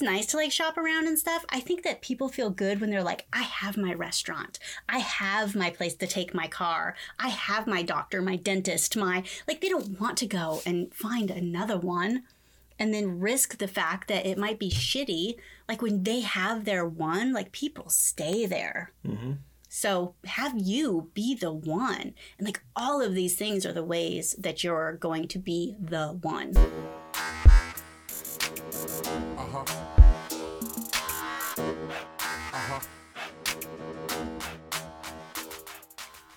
it's 0.00 0.10
nice 0.10 0.26
to 0.26 0.38
like 0.38 0.50
shop 0.50 0.78
around 0.78 1.06
and 1.06 1.18
stuff. 1.18 1.44
I 1.50 1.60
think 1.60 1.82
that 1.82 2.00
people 2.00 2.30
feel 2.30 2.48
good 2.48 2.80
when 2.80 2.88
they're 2.90 3.02
like, 3.02 3.26
I 3.34 3.42
have 3.42 3.76
my 3.76 3.92
restaurant, 3.92 4.58
I 4.88 4.98
have 4.98 5.54
my 5.54 5.68
place 5.68 5.94
to 5.96 6.06
take 6.06 6.32
my 6.32 6.46
car, 6.46 6.96
I 7.18 7.28
have 7.28 7.66
my 7.66 7.82
doctor, 7.82 8.22
my 8.22 8.36
dentist, 8.36 8.96
my 8.96 9.24
like. 9.46 9.60
They 9.60 9.68
don't 9.68 10.00
want 10.00 10.16
to 10.18 10.26
go 10.26 10.62
and 10.64 10.92
find 10.94 11.30
another 11.30 11.76
one 11.76 12.22
and 12.78 12.94
then 12.94 13.20
risk 13.20 13.58
the 13.58 13.68
fact 13.68 14.08
that 14.08 14.24
it 14.24 14.38
might 14.38 14.58
be 14.58 14.70
shitty. 14.70 15.34
Like 15.68 15.82
when 15.82 16.02
they 16.04 16.20
have 16.20 16.64
their 16.64 16.86
one, 16.86 17.34
like 17.34 17.52
people 17.52 17.90
stay 17.90 18.46
there. 18.46 18.92
Mm-hmm. 19.06 19.32
So 19.68 20.14
have 20.24 20.54
you 20.56 21.10
be 21.12 21.34
the 21.34 21.52
one. 21.52 22.14
And 22.38 22.46
like 22.46 22.62
all 22.74 23.02
of 23.02 23.14
these 23.14 23.36
things 23.36 23.66
are 23.66 23.72
the 23.74 23.84
ways 23.84 24.34
that 24.38 24.64
you're 24.64 24.94
going 24.94 25.28
to 25.28 25.38
be 25.38 25.76
the 25.78 26.18
one. 26.22 26.54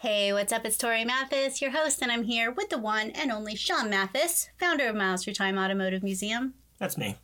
Hey, 0.04 0.34
what's 0.34 0.52
up? 0.52 0.66
It's 0.66 0.78
Tori 0.78 1.06
Mathis, 1.06 1.62
your 1.62 1.72
host, 1.72 2.02
and 2.02 2.12
I'm 2.12 2.24
here 2.24 2.52
with 2.52 2.68
the 2.68 2.78
one 2.78 3.12
and 3.12 3.32
only 3.32 3.56
Sean 3.56 3.90
Mathis, 3.90 4.50
founder 4.60 4.86
of 4.88 4.98
Miles 4.98 5.24
Through 5.24 5.36
Time 5.36 5.58
Automotive 5.58 6.04
Museum. 6.04 6.56
That's 6.78 6.98
me. 6.98 7.16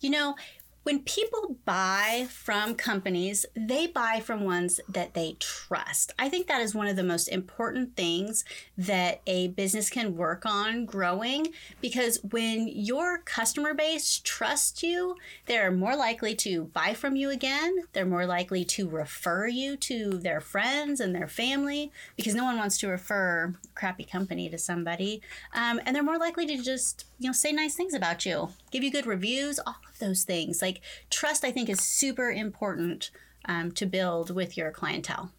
You 0.00 0.08
know, 0.08 0.34
when 0.84 1.00
people 1.00 1.56
buy 1.64 2.26
from 2.30 2.74
companies, 2.74 3.46
they 3.56 3.86
buy 3.86 4.20
from 4.20 4.44
ones 4.44 4.80
that 4.88 5.14
they 5.14 5.36
trust. 5.40 6.12
I 6.18 6.28
think 6.28 6.46
that 6.46 6.60
is 6.60 6.74
one 6.74 6.86
of 6.86 6.96
the 6.96 7.02
most 7.02 7.28
important 7.28 7.96
things 7.96 8.44
that 8.76 9.22
a 9.26 9.48
business 9.48 9.88
can 9.88 10.16
work 10.16 10.44
on 10.44 10.84
growing 10.84 11.48
because 11.80 12.18
when 12.22 12.68
your 12.68 13.18
customer 13.18 13.72
base 13.72 14.20
trusts 14.22 14.82
you, 14.82 15.16
they're 15.46 15.70
more 15.70 15.96
likely 15.96 16.34
to 16.36 16.64
buy 16.64 16.92
from 16.92 17.16
you 17.16 17.30
again. 17.30 17.84
They're 17.94 18.04
more 18.04 18.26
likely 18.26 18.64
to 18.66 18.88
refer 18.88 19.46
you 19.46 19.76
to 19.78 20.10
their 20.10 20.40
friends 20.40 21.00
and 21.00 21.14
their 21.14 21.28
family 21.28 21.92
because 22.16 22.34
no 22.34 22.44
one 22.44 22.58
wants 22.58 22.76
to 22.78 22.88
refer 22.88 23.54
a 23.54 23.68
crappy 23.74 24.04
company 24.04 24.50
to 24.50 24.58
somebody. 24.58 25.22
Um, 25.54 25.80
and 25.86 25.96
they're 25.96 26.02
more 26.02 26.18
likely 26.18 26.46
to 26.46 26.62
just, 26.62 27.06
you 27.18 27.28
know, 27.28 27.32
say 27.32 27.52
nice 27.52 27.74
things 27.74 27.94
about 27.94 28.26
you, 28.26 28.50
give 28.70 28.84
you 28.84 28.90
good 28.90 29.06
reviews, 29.06 29.58
all 29.58 29.76
of 29.88 29.98
those 29.98 30.24
things. 30.24 30.60
Like 30.60 30.73
trust, 31.10 31.44
I 31.44 31.50
think, 31.52 31.68
is 31.68 31.80
super 31.80 32.30
important 32.30 33.10
um, 33.46 33.72
to 33.72 33.86
build 33.86 34.30
with 34.30 34.56
your 34.56 34.70
clientele. 34.70 35.32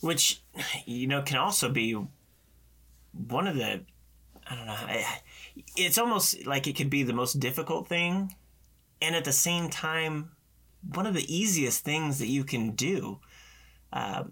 Which, 0.00 0.40
you 0.84 1.06
know, 1.06 1.22
can 1.22 1.36
also 1.38 1.68
be 1.70 1.92
one 3.12 3.46
of 3.46 3.56
the, 3.56 3.80
I 4.48 4.54
don't 4.54 4.66
know, 4.66 4.72
I- 4.72 5.20
it's 5.76 5.98
almost 5.98 6.46
like 6.46 6.66
it 6.66 6.76
could 6.76 6.90
be 6.90 7.02
the 7.02 7.12
most 7.14 7.40
difficult 7.40 7.88
thing. 7.88 8.34
And 9.00 9.14
at 9.16 9.24
the 9.24 9.32
same 9.32 9.68
time, 9.70 10.32
one 10.94 11.06
of 11.06 11.14
the 11.14 11.34
easiest 11.34 11.84
things 11.84 12.18
that 12.18 12.28
you 12.28 12.44
can 12.44 12.72
do. 12.72 13.20
Why 13.90 14.24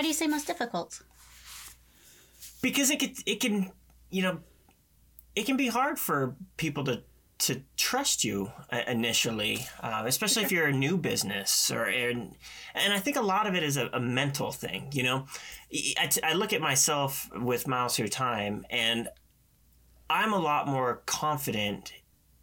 do 0.00 0.06
you 0.08 0.14
say 0.14 0.26
most 0.26 0.46
difficult? 0.46 1.02
because 2.62 2.90
it 2.90 2.98
could 2.98 3.12
it 3.26 3.40
can 3.40 3.70
you 4.10 4.22
know 4.22 4.38
it 5.36 5.44
can 5.44 5.56
be 5.56 5.68
hard 5.68 5.98
for 5.98 6.34
people 6.56 6.82
to 6.84 7.02
to 7.38 7.62
trust 7.76 8.24
you 8.24 8.50
uh, 8.72 8.82
initially 8.86 9.66
uh, 9.82 10.04
especially 10.06 10.42
if 10.42 10.52
you're 10.52 10.66
a 10.66 10.72
new 10.72 10.96
business 10.96 11.70
or 11.70 11.84
and, 11.84 12.34
and 12.74 12.92
i 12.92 12.98
think 12.98 13.16
a 13.16 13.22
lot 13.22 13.46
of 13.46 13.54
it 13.54 13.62
is 13.62 13.76
a, 13.76 13.88
a 13.92 14.00
mental 14.00 14.52
thing 14.52 14.88
you 14.92 15.02
know? 15.02 15.26
I, 15.98 16.10
I 16.22 16.32
look 16.34 16.52
at 16.52 16.60
myself 16.60 17.28
with 17.34 17.66
miles 17.66 17.96
through 17.96 18.08
time 18.08 18.64
and 18.70 19.08
i'm 20.08 20.32
a 20.32 20.38
lot 20.38 20.68
more 20.68 21.02
confident 21.06 21.92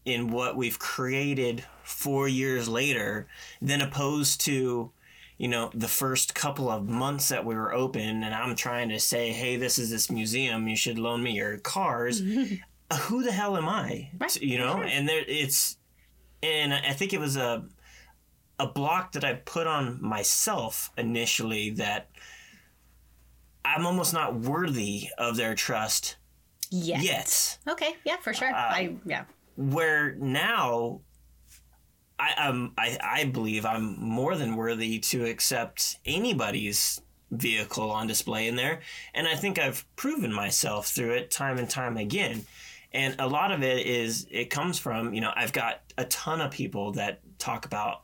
in 0.04 0.32
what 0.32 0.56
we've 0.58 0.80
created 0.80 1.64
four 1.84 2.28
years 2.28 2.68
later 2.68 3.28
than 3.62 3.82
opposed 3.82 4.42
to 4.42 4.92
you 5.38 5.48
know 5.48 5.72
the 5.74 5.88
first 5.88 6.36
couple 6.36 6.70
of 6.70 6.88
months 6.88 7.30
that 7.30 7.46
we 7.46 7.56
were 7.56 7.74
open 7.74 8.24
and 8.24 8.36
i'm 8.36 8.56
trying 8.56 8.90
to 8.90 9.00
say 9.00 9.32
hey 9.32 9.58
this 9.58 9.80
is 9.80 9.90
this 9.90 10.12
museum. 10.12 10.68
You 10.68 10.76
should 10.76 11.00
loan 11.00 11.24
me 11.24 11.32
your 11.32 11.58
cars 11.58 12.22
who 12.96 13.24
the 13.24 13.32
hell 13.32 13.58
am 13.58 13.68
i 13.70 14.10
Right, 14.20 14.42
you 14.42 14.58
know 14.58 14.82
and 14.82 15.08
there 15.08 15.24
it's 15.28 15.78
and 16.44 16.74
i 16.74 16.92
think 16.94 17.14
it 17.14 17.20
was 17.20 17.38
a 17.38 17.64
a 18.60 18.68
block 18.68 19.12
that 19.14 19.24
i 19.24 19.34
put 19.34 19.68
on 19.68 20.02
myself 20.02 20.92
initially 20.98 21.72
that 21.72 22.10
i'm 23.66 23.86
almost 23.86 24.14
not 24.14 24.36
worthy 24.36 25.10
of 25.18 25.36
their 25.38 25.56
trust 25.56 26.18
Yes. 26.74 27.04
yet 27.04 27.74
Okay. 27.74 27.96
Yeah, 28.06 28.16
for 28.18 28.34
sure. 28.34 28.50
I 28.54 28.96
yeah. 29.06 29.26
where 29.58 30.16
now 30.16 31.02
I 32.18 32.48
um 32.48 32.72
I, 32.78 32.98
I 33.04 33.26
believe 33.26 33.66
I'm 33.66 34.00
more 34.00 34.38
than 34.38 34.56
worthy 34.56 35.00
to 35.00 35.26
accept 35.26 35.98
anybody's 36.06 37.02
vehicle 37.30 37.92
on 37.92 38.08
display 38.08 38.48
in 38.48 38.56
there 38.56 38.80
and 39.14 39.28
I 39.28 39.36
think 39.36 39.60
I've 39.60 39.86
proven 39.98 40.32
myself 40.34 40.88
through 40.88 41.12
it 41.12 41.30
time 41.30 41.58
and 41.58 41.70
time 41.70 41.98
again 41.98 42.46
and 42.94 43.16
a 43.20 43.28
lot 43.28 43.52
of 43.52 43.64
it 43.64 43.86
is 43.86 44.28
it 44.30 44.50
comes 44.50 44.80
from 44.80 45.14
you 45.14 45.22
know 45.22 45.32
I've 45.36 45.54
got 45.54 45.82
a 45.98 46.06
ton 46.06 46.42
of 46.42 46.52
people 46.52 46.94
that 46.94 47.20
talk 47.40 47.66
about 47.66 48.04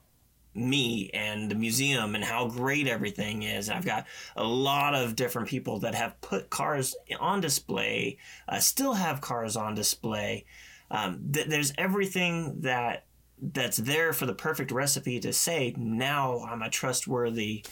me 0.57 1.09
and 1.13 1.51
the 1.51 1.55
museum 1.55 2.15
and 2.15 2.23
how 2.23 2.47
great 2.47 2.87
everything 2.87 3.43
is. 3.43 3.69
I've 3.69 3.85
got 3.85 4.07
a 4.35 4.43
lot 4.43 4.95
of 4.95 5.15
different 5.15 5.47
people 5.47 5.79
that 5.79 5.93
have 5.93 6.19
put 6.21 6.49
cars 6.49 6.95
on 7.19 7.41
display, 7.41 8.17
uh, 8.49 8.59
still 8.59 8.93
have 8.93 9.21
cars 9.21 9.55
on 9.55 9.75
display. 9.75 10.45
Um, 10.89 11.29
th- 11.31 11.47
there's 11.47 11.73
everything 11.77 12.61
that 12.61 13.05
that's 13.39 13.77
there 13.77 14.13
for 14.13 14.25
the 14.25 14.33
perfect 14.33 14.71
recipe 14.71 15.19
to 15.19 15.31
say 15.31 15.75
now 15.77 16.43
I'm 16.49 16.63
a 16.63 16.71
trustworthy 16.71 17.63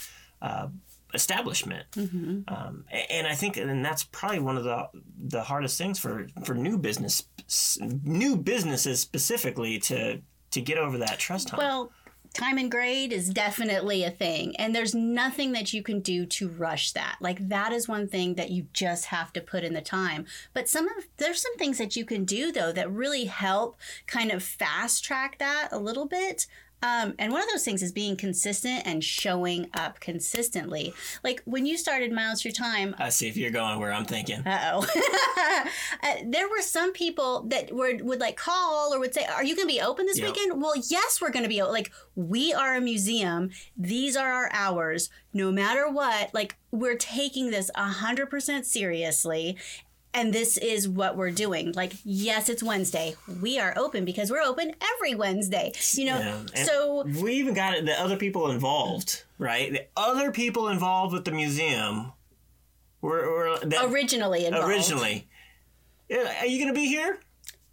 uh, 0.42 0.68
establishment. 1.16 1.86
Um, 1.98 2.86
and 3.10 3.26
I 3.28 3.34
think 3.36 3.58
and 3.58 3.84
that's 3.84 4.04
probably 4.04 4.40
one 4.40 4.58
of 4.58 4.64
the 4.64 4.88
the 5.18 5.42
hardest 5.42 5.78
things 5.78 6.00
for 6.00 6.28
for 6.44 6.54
new 6.54 6.78
business 6.78 7.24
new 7.80 8.36
businesses 8.36 9.00
specifically 9.00 9.80
to 9.80 10.22
to 10.52 10.62
get 10.62 10.78
over 10.78 10.98
that 11.00 11.20
trust 11.20 11.50
hump. 11.50 11.62
Well, 11.62 11.92
time 12.34 12.58
and 12.58 12.70
grade 12.70 13.14
is 13.14 13.30
definitely 13.30 14.04
a 14.04 14.12
thing, 14.12 14.56
and 14.58 14.76
there's 14.76 14.94
nothing 14.94 15.54
that 15.54 15.74
you 15.74 15.82
can 15.82 16.02
do 16.02 16.26
to 16.26 16.50
rush 16.50 16.92
that. 16.92 17.18
Like 17.20 17.48
that 17.50 17.72
is 17.72 17.88
one 17.88 18.08
thing 18.08 18.36
that 18.36 18.52
you 18.52 18.68
just 18.74 19.06
have 19.06 19.34
to 19.34 19.42
put 19.42 19.64
in 19.64 19.74
the 19.74 19.82
time. 19.82 20.26
But 20.54 20.70
some 20.70 20.88
of 20.88 21.08
there's 21.18 21.42
some 21.42 21.56
things 21.58 21.78
that 21.78 21.96
you 21.96 22.06
can 22.06 22.26
do 22.26 22.52
though 22.52 22.72
that 22.72 22.92
really 22.92 23.26
help 23.26 23.78
kind 24.08 24.32
of 24.32 24.44
fast 24.44 25.04
track 25.04 25.40
that 25.40 25.70
a 25.72 25.80
little 25.80 26.06
bit. 26.06 26.48
Um, 26.86 27.16
and 27.18 27.32
one 27.32 27.42
of 27.42 27.48
those 27.52 27.64
things 27.66 27.82
is 27.82 27.92
being 27.92 28.16
consistent 28.16 28.84
and 28.86 29.04
showing 29.04 29.70
up 29.74 30.00
consistently. 30.00 30.94
Like 31.24 31.42
when 31.46 31.66
you 31.66 31.78
started 31.78 32.12
Miles 32.12 32.42
Through 32.42 32.52
Time, 32.52 32.94
I 33.00 33.10
see 33.10 33.28
if 33.28 33.36
you're 33.38 33.50
going 33.52 33.80
where 33.80 33.92
I'm 33.92 34.06
thinking. 34.06 34.42
uh 34.46 34.72
oh. 34.74 35.66
uh, 36.04 36.16
there 36.26 36.48
were 36.48 36.62
some 36.62 36.94
people 36.94 37.44
that 37.48 37.74
were 37.74 37.94
would 38.02 38.20
like 38.20 38.38
call 38.38 38.94
or 38.94 39.00
would 39.00 39.14
say, 39.16 39.26
"Are 39.26 39.44
you 39.44 39.56
going 39.56 39.68
to 39.68 39.74
be 39.74 39.82
open 39.82 40.06
this 40.06 40.20
Yeah. 40.20 40.26
weekend?" 40.28 40.62
Well, 40.62 40.76
yes, 40.90 41.20
we're 41.20 41.32
going 41.32 41.44
to 41.44 41.50
be 41.50 41.62
open. 41.62 41.74
Like 41.74 41.92
we 42.16 42.54
are 42.54 42.76
a 42.76 42.82
museum. 42.82 43.50
These 43.76 44.16
are 44.16 44.32
our 44.32 44.50
hours. 44.54 45.10
No 45.34 45.52
matter 45.52 45.90
what, 45.90 46.34
like 46.34 46.56
we're 46.72 46.98
taking 46.98 47.50
this 47.52 47.72
hundred 47.76 48.28
percent 48.30 48.66
seriously. 48.66 49.58
And 50.16 50.34
this 50.34 50.58
is 50.58 50.88
what 50.88 51.18
we're 51.18 51.32
doing. 51.32 51.74
Like, 51.74 51.92
yes, 52.06 52.48
it's 52.48 52.64
Wednesday. 52.64 53.16
We 53.42 53.60
are 53.60 53.74
open 53.78 54.06
because 54.06 54.32
we're 54.32 54.42
open 54.42 54.74
every 54.96 55.14
Wednesday. 55.14 55.74
You 55.92 56.06
know, 56.06 56.18
Yeah, 56.56 56.64
so 56.64 57.04
we 57.22 57.34
even 57.34 57.54
got 57.54 57.84
the 57.84 58.00
other 58.02 58.16
people 58.16 58.50
involved, 58.50 59.24
right? 59.38 59.74
The 59.74 59.86
other 59.98 60.32
people 60.32 60.70
involved 60.70 61.12
with 61.12 61.26
the 61.26 61.32
museum 61.32 62.14
were, 63.02 63.30
were 63.30 63.60
that, 63.66 63.92
originally 63.92 64.46
involved. 64.46 64.70
originally. 64.70 65.28
Are 66.10 66.46
you 66.46 66.60
going 66.64 66.74
to 66.74 66.80
be 66.80 66.88
here? 66.88 67.20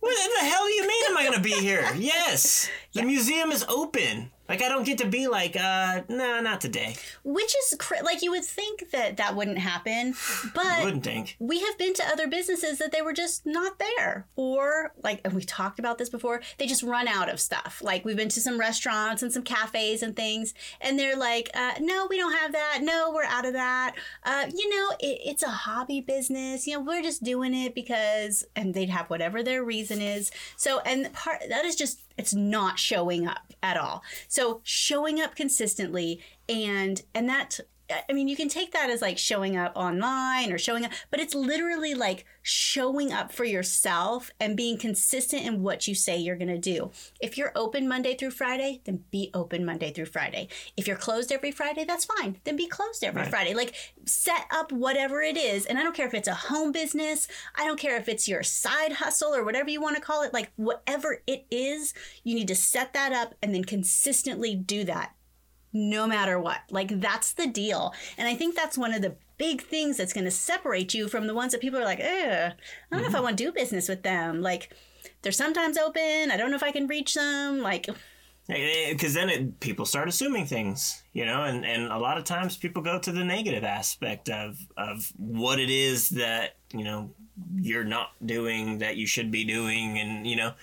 What 0.01 0.17
the 0.41 0.45
hell 0.45 0.67
do 0.67 0.73
you 0.73 0.83
mean? 0.89 1.05
Am 1.11 1.17
I 1.17 1.23
going 1.23 1.37
to 1.37 1.41
be 1.41 1.53
here? 1.53 1.89
Yes, 1.97 2.69
the 2.95 3.03
museum 3.03 3.51
is 3.51 3.65
open. 3.69 4.31
Like 4.49 4.61
I 4.61 4.69
don't 4.69 4.85
get 4.85 4.99
to 4.99 5.07
be 5.07 5.29
like, 5.29 5.57
uh, 5.57 6.03
no, 6.11 6.41
not 6.41 6.61
today. 6.61 6.95
which 7.25 7.55
is 7.57 7.77
cr- 7.79 8.03
like 8.05 8.23
you 8.23 8.33
would 8.33 8.45
think 8.45 8.91
that 8.91 9.17
that 9.17 9.35
wouldn't 9.35 9.57
happen, 9.59 10.15
but 10.55 10.85
Wouldn't 10.85 11.05
think. 11.05 11.37
we 11.39 11.61
have 11.61 11.79
been 11.79 11.95
to 11.95 12.05
other 12.09 12.27
businesses 12.29 12.77
that 12.79 12.93
they 12.93 13.01
were 13.01 13.15
just 13.15 13.47
not 13.47 13.79
there. 13.79 14.27
Or 14.37 14.93
like 15.03 15.23
and 15.25 15.33
we 15.33 15.43
talked 15.43 15.79
about 15.79 15.97
this 15.97 16.11
before 16.11 16.43
they 16.59 16.67
just 16.67 16.83
run 16.83 17.09
out 17.09 17.31
of 17.31 17.41
stuff. 17.41 17.81
Like 17.83 18.05
we've 18.05 18.17
been 18.17 18.29
to 18.31 18.41
some 18.41 18.59
restaurants 18.61 19.23
and 19.23 19.33
some 19.33 19.45
cafes 19.45 20.03
and 20.03 20.15
things 20.15 20.53
and 20.83 20.99
they're 20.99 21.17
like 21.17 21.49
uh, 21.55 21.75
no 21.81 22.07
we 22.11 22.19
don't 22.19 22.35
have 22.35 22.53
that. 22.53 22.81
No 22.83 23.11
we're 23.15 23.25
out 23.25 23.47
of 23.47 23.55
that. 23.55 23.95
Uh, 24.25 24.47
you 24.55 24.69
know 24.69 24.91
it, 25.01 25.19
it's 25.25 25.43
a 25.45 25.49
hobby 25.49 26.01
business. 26.03 26.67
You 26.67 26.75
know 26.75 26.81
we're 26.85 27.01
just 27.03 27.23
doing 27.23 27.55
it 27.55 27.75
because 27.75 28.45
and 28.55 28.75
they'd 28.75 28.91
have 28.91 29.09
whatever 29.09 29.43
their 29.43 29.65
reason 29.65 30.03
is. 30.03 30.31
So 30.57 30.81
and 30.81 31.11
part 31.15 31.41
that 31.49 31.65
is 31.65 31.75
just 31.77 32.01
it's 32.17 32.35
not 32.35 32.79
showing 32.79 33.27
up 33.27 33.53
at 33.63 33.77
all. 33.77 34.03
So 34.29 34.61
showing 34.65 35.21
up 35.21 35.35
consistently 35.35 36.21
and 36.49 37.03
and 37.15 37.29
that 37.29 37.61
I 38.09 38.13
mean, 38.13 38.29
you 38.29 38.37
can 38.37 38.49
take 38.49 38.73
that 38.73 38.91
as 38.91 39.03
like 39.03 39.19
showing 39.19 39.57
up 39.57 39.73
online 39.77 40.53
or 40.53 40.59
showing 40.59 40.85
up, 40.85 40.93
but 41.11 41.21
it's 41.21 41.35
literally 41.35 41.95
like 41.95 42.25
showing 42.43 43.13
up 43.13 43.33
for 43.33 43.45
yourself 43.45 44.31
and 44.41 44.57
being 44.57 44.77
consistent 44.77 45.45
in 45.45 45.63
what 45.63 45.87
you 45.87 45.95
say 45.95 46.17
you're 46.17 46.37
going 46.37 46.49
to 46.49 46.59
do. 46.59 46.91
If 47.21 47.39
you're 47.39 47.53
open 47.55 47.89
Monday 47.89 48.15
through 48.15 48.33
Friday, 48.33 48.81
then 48.85 49.05
be 49.11 49.31
open 49.35 49.65
Monday 49.65 49.93
through 49.93 50.07
Friday. 50.07 50.49
If 50.77 50.87
you're 50.87 50.97
closed 50.97 51.33
every 51.33 51.53
Friday, 51.53 51.85
that's 51.85 52.05
fine. 52.05 52.39
Then 52.45 52.57
be 52.57 52.67
closed 52.67 53.05
every 53.05 53.23
Right. 53.23 53.31
Friday. 53.31 53.55
Like 53.55 53.75
set 54.05 54.47
up 54.51 54.73
whatever 54.73 55.23
it 55.23 55.37
is. 55.37 55.67
And 55.67 55.79
I 55.79 55.83
don't 55.83 55.95
care 55.95 56.07
if 56.07 56.15
it's 56.15 56.29
a 56.29 56.35
home 56.35 56.73
business, 56.73 57.29
I 57.55 57.67
don't 57.67 57.79
care 57.79 57.97
if 57.97 58.09
it's 58.09 58.29
your 58.29 58.43
side 58.43 58.93
hustle 58.95 59.35
or 59.35 59.45
whatever 59.45 59.71
you 59.71 59.81
want 59.81 59.97
to 59.97 60.03
call 60.03 60.23
it. 60.23 60.33
Like 60.33 60.51
whatever 60.57 61.23
it 61.27 61.47
is, 61.51 61.95
you 62.25 62.35
need 62.35 62.49
to 62.49 62.55
set 62.55 62.93
that 62.95 63.13
up 63.13 63.35
and 63.43 63.55
then 63.55 63.65
consistently 63.65 64.55
do 64.55 64.85
that 64.85 65.15
no 65.73 66.07
matter 66.07 66.39
what. 66.39 66.61
Like 66.71 67.01
that's 67.01 67.33
the 67.33 67.47
deal. 67.47 67.95
And 68.19 68.29
I 68.29 68.35
think 68.35 68.55
that's 68.55 68.79
one 68.79 68.93
of 68.93 69.03
the 69.03 69.17
big 69.39 69.63
things 69.63 69.97
that's 69.97 70.13
going 70.13 70.25
to 70.25 70.31
separate 70.31 70.95
you 70.95 71.09
from 71.09 71.27
the 71.27 71.35
ones 71.35 71.53
that 71.53 71.61
people 71.61 71.81
are 71.81 71.85
like, 71.85 72.01
I 72.01 72.55
don't 72.91 73.03
know 73.03 73.09
if 73.09 73.15
I 73.15 73.21
want 73.21 73.39
to 73.39 73.45
do 73.45 73.53
business 73.53 73.89
with 73.89 74.03
them. 74.03 74.41
Like 74.43 74.71
they're 75.23 75.33
sometimes 75.33 75.79
open. 75.79 76.31
I 76.31 76.37
don't 76.37 76.51
know 76.51 76.57
if 76.57 76.63
I 76.63 76.73
can 76.73 76.87
reach 76.87 77.15
them. 77.15 77.61
Like, 77.61 77.89
because 78.49 79.15
then 79.15 79.31
it, 79.31 79.61
people 79.61 79.87
start 79.87 80.09
assuming 80.09 80.47
things, 80.47 81.03
you 81.13 81.25
know, 81.25 81.45
and, 81.45 81.65
and 81.65 81.93
a 81.93 81.99
lot 81.99 82.19
of 82.19 82.25
times 82.25 82.57
people 82.57 82.83
go 82.83 82.99
to 82.99 83.13
the 83.13 83.25
negative 83.25 83.65
aspect 83.65 84.29
of 84.29 84.59
of 84.77 85.13
what 85.17 85.61
it 85.61 85.71
is 85.71 86.11
that 86.11 86.57
you 86.73 86.83
know 86.83 87.15
you're 87.55 87.85
not 87.85 88.11
doing 88.25 88.79
that 88.79 88.97
you 88.97 89.07
should 89.07 89.31
be 89.31 89.45
doing, 89.45 89.99
and 89.99 90.27
you 90.27 90.37
know, 90.37 90.55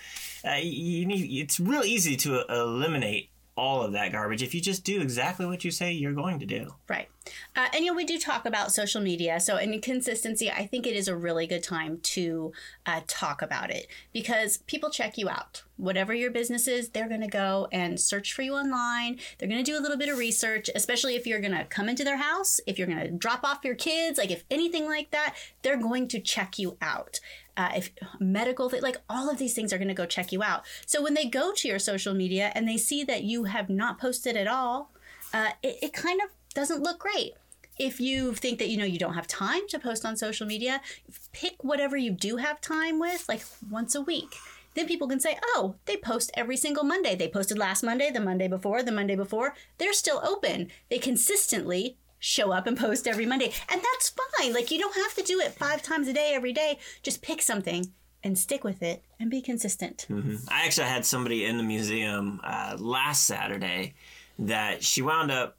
uh, 0.44 0.58
you 0.62 1.06
need. 1.06 1.42
It's 1.42 1.58
real 1.58 1.82
easy 1.82 2.16
to 2.18 2.44
eliminate 2.48 3.29
all 3.60 3.82
of 3.82 3.92
that 3.92 4.10
garbage 4.10 4.42
if 4.42 4.54
you 4.54 4.60
just 4.60 4.84
do 4.84 5.00
exactly 5.02 5.44
what 5.44 5.64
you 5.64 5.70
say 5.70 5.92
you're 5.92 6.14
going 6.14 6.38
to 6.38 6.46
do. 6.46 6.74
right. 6.88 7.08
Uh, 7.54 7.66
and, 7.74 7.84
you 7.84 7.90
know, 7.90 7.96
we 7.96 8.04
do 8.04 8.18
talk 8.18 8.46
about 8.46 8.72
social 8.72 9.00
media. 9.00 9.38
So, 9.40 9.56
in 9.56 9.78
consistency, 9.80 10.50
I 10.50 10.66
think 10.66 10.86
it 10.86 10.96
is 10.96 11.08
a 11.08 11.16
really 11.16 11.46
good 11.46 11.62
time 11.62 11.98
to 12.02 12.52
uh, 12.86 13.00
talk 13.06 13.42
about 13.42 13.70
it 13.70 13.88
because 14.12 14.58
people 14.58 14.90
check 14.90 15.18
you 15.18 15.28
out. 15.28 15.62
Whatever 15.76 16.14
your 16.14 16.30
business 16.30 16.66
is, 16.66 16.90
they're 16.90 17.08
going 17.08 17.20
to 17.20 17.28
go 17.28 17.68
and 17.72 18.00
search 18.00 18.32
for 18.32 18.42
you 18.42 18.54
online. 18.54 19.18
They're 19.38 19.48
going 19.48 19.62
to 19.62 19.70
do 19.70 19.78
a 19.78 19.82
little 19.82 19.96
bit 19.98 20.08
of 20.08 20.18
research, 20.18 20.70
especially 20.74 21.14
if 21.14 21.26
you're 21.26 21.40
going 21.40 21.56
to 21.56 21.64
come 21.64 21.88
into 21.88 22.04
their 22.04 22.18
house, 22.18 22.60
if 22.66 22.78
you're 22.78 22.86
going 22.86 23.00
to 23.00 23.10
drop 23.10 23.44
off 23.44 23.64
your 23.64 23.74
kids, 23.74 24.18
like 24.18 24.30
if 24.30 24.44
anything 24.50 24.86
like 24.86 25.10
that, 25.10 25.36
they're 25.62 25.76
going 25.76 26.08
to 26.08 26.20
check 26.20 26.58
you 26.58 26.76
out. 26.80 27.20
Uh, 27.56 27.70
if 27.76 27.90
medical, 28.18 28.70
like 28.80 28.98
all 29.08 29.28
of 29.28 29.38
these 29.38 29.54
things 29.54 29.72
are 29.72 29.78
going 29.78 29.88
to 29.88 29.94
go 29.94 30.06
check 30.06 30.32
you 30.32 30.42
out. 30.42 30.64
So 30.86 31.02
when 31.02 31.14
they 31.14 31.26
go 31.26 31.52
to 31.52 31.68
your 31.68 31.78
social 31.78 32.14
media 32.14 32.52
and 32.54 32.66
they 32.66 32.78
see 32.78 33.04
that 33.04 33.24
you 33.24 33.44
have 33.44 33.68
not 33.68 33.98
posted 33.98 34.36
at 34.36 34.46
all, 34.46 34.92
uh, 35.34 35.50
it, 35.62 35.76
it 35.82 35.92
kind 35.92 36.20
of 36.22 36.30
doesn't 36.54 36.82
look 36.82 36.98
great. 36.98 37.34
If 37.78 38.00
you 38.00 38.34
think 38.34 38.58
that 38.58 38.68
you 38.68 38.76
know 38.76 38.84
you 38.84 38.98
don't 38.98 39.14
have 39.14 39.26
time 39.26 39.62
to 39.68 39.78
post 39.78 40.04
on 40.04 40.16
social 40.16 40.46
media, 40.46 40.82
pick 41.32 41.64
whatever 41.64 41.96
you 41.96 42.10
do 42.10 42.36
have 42.36 42.60
time 42.60 42.98
with, 42.98 43.26
like 43.28 43.42
once 43.70 43.94
a 43.94 44.02
week. 44.02 44.34
Then 44.74 44.86
people 44.86 45.08
can 45.08 45.18
say, 45.20 45.38
"Oh, 45.42 45.76
they 45.86 45.96
post 45.96 46.30
every 46.34 46.56
single 46.56 46.84
Monday. 46.84 47.14
They 47.14 47.28
posted 47.28 47.58
last 47.58 47.82
Monday, 47.82 48.10
the 48.10 48.20
Monday 48.20 48.48
before, 48.48 48.82
the 48.82 48.92
Monday 48.92 49.16
before. 49.16 49.54
They're 49.78 49.92
still 49.94 50.20
open. 50.24 50.70
They 50.90 50.98
consistently 50.98 51.96
show 52.18 52.52
up 52.52 52.66
and 52.66 52.76
post 52.76 53.08
every 53.08 53.24
Monday, 53.24 53.50
and 53.70 53.80
that's 53.80 54.12
fine. 54.38 54.52
Like 54.52 54.70
you 54.70 54.78
don't 54.78 54.94
have 54.94 55.14
to 55.14 55.22
do 55.22 55.40
it 55.40 55.52
five 55.52 55.82
times 55.82 56.06
a 56.06 56.12
day 56.12 56.32
every 56.34 56.52
day. 56.52 56.78
Just 57.02 57.22
pick 57.22 57.40
something 57.40 57.92
and 58.22 58.38
stick 58.38 58.62
with 58.62 58.82
it 58.82 59.02
and 59.18 59.30
be 59.30 59.40
consistent. 59.40 60.06
I 60.50 60.66
actually 60.66 60.88
had 60.88 61.06
somebody 61.06 61.46
in 61.46 61.56
the 61.56 61.62
museum 61.62 62.40
uh, 62.44 62.76
last 62.78 63.24
Saturday 63.26 63.94
that 64.38 64.84
she 64.84 65.00
wound 65.00 65.30
up 65.30 65.56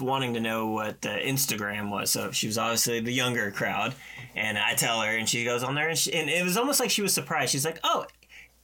wanting 0.00 0.34
to 0.34 0.40
know 0.40 0.68
what 0.68 1.04
uh, 1.04 1.18
Instagram 1.18 1.90
was. 1.90 2.10
So 2.10 2.30
she 2.30 2.46
was 2.46 2.58
obviously 2.58 3.00
the 3.00 3.12
younger 3.12 3.50
crowd, 3.50 3.94
and 4.34 4.58
I 4.58 4.74
tell 4.74 5.00
her, 5.02 5.16
and 5.16 5.28
she 5.28 5.44
goes 5.44 5.62
on 5.62 5.74
there, 5.74 5.88
and, 5.88 5.98
she, 5.98 6.12
and 6.12 6.28
it 6.28 6.44
was 6.44 6.56
almost 6.56 6.80
like 6.80 6.90
she 6.90 7.02
was 7.02 7.12
surprised. 7.12 7.52
She's 7.52 7.64
like, 7.64 7.80
"Oh." 7.84 8.06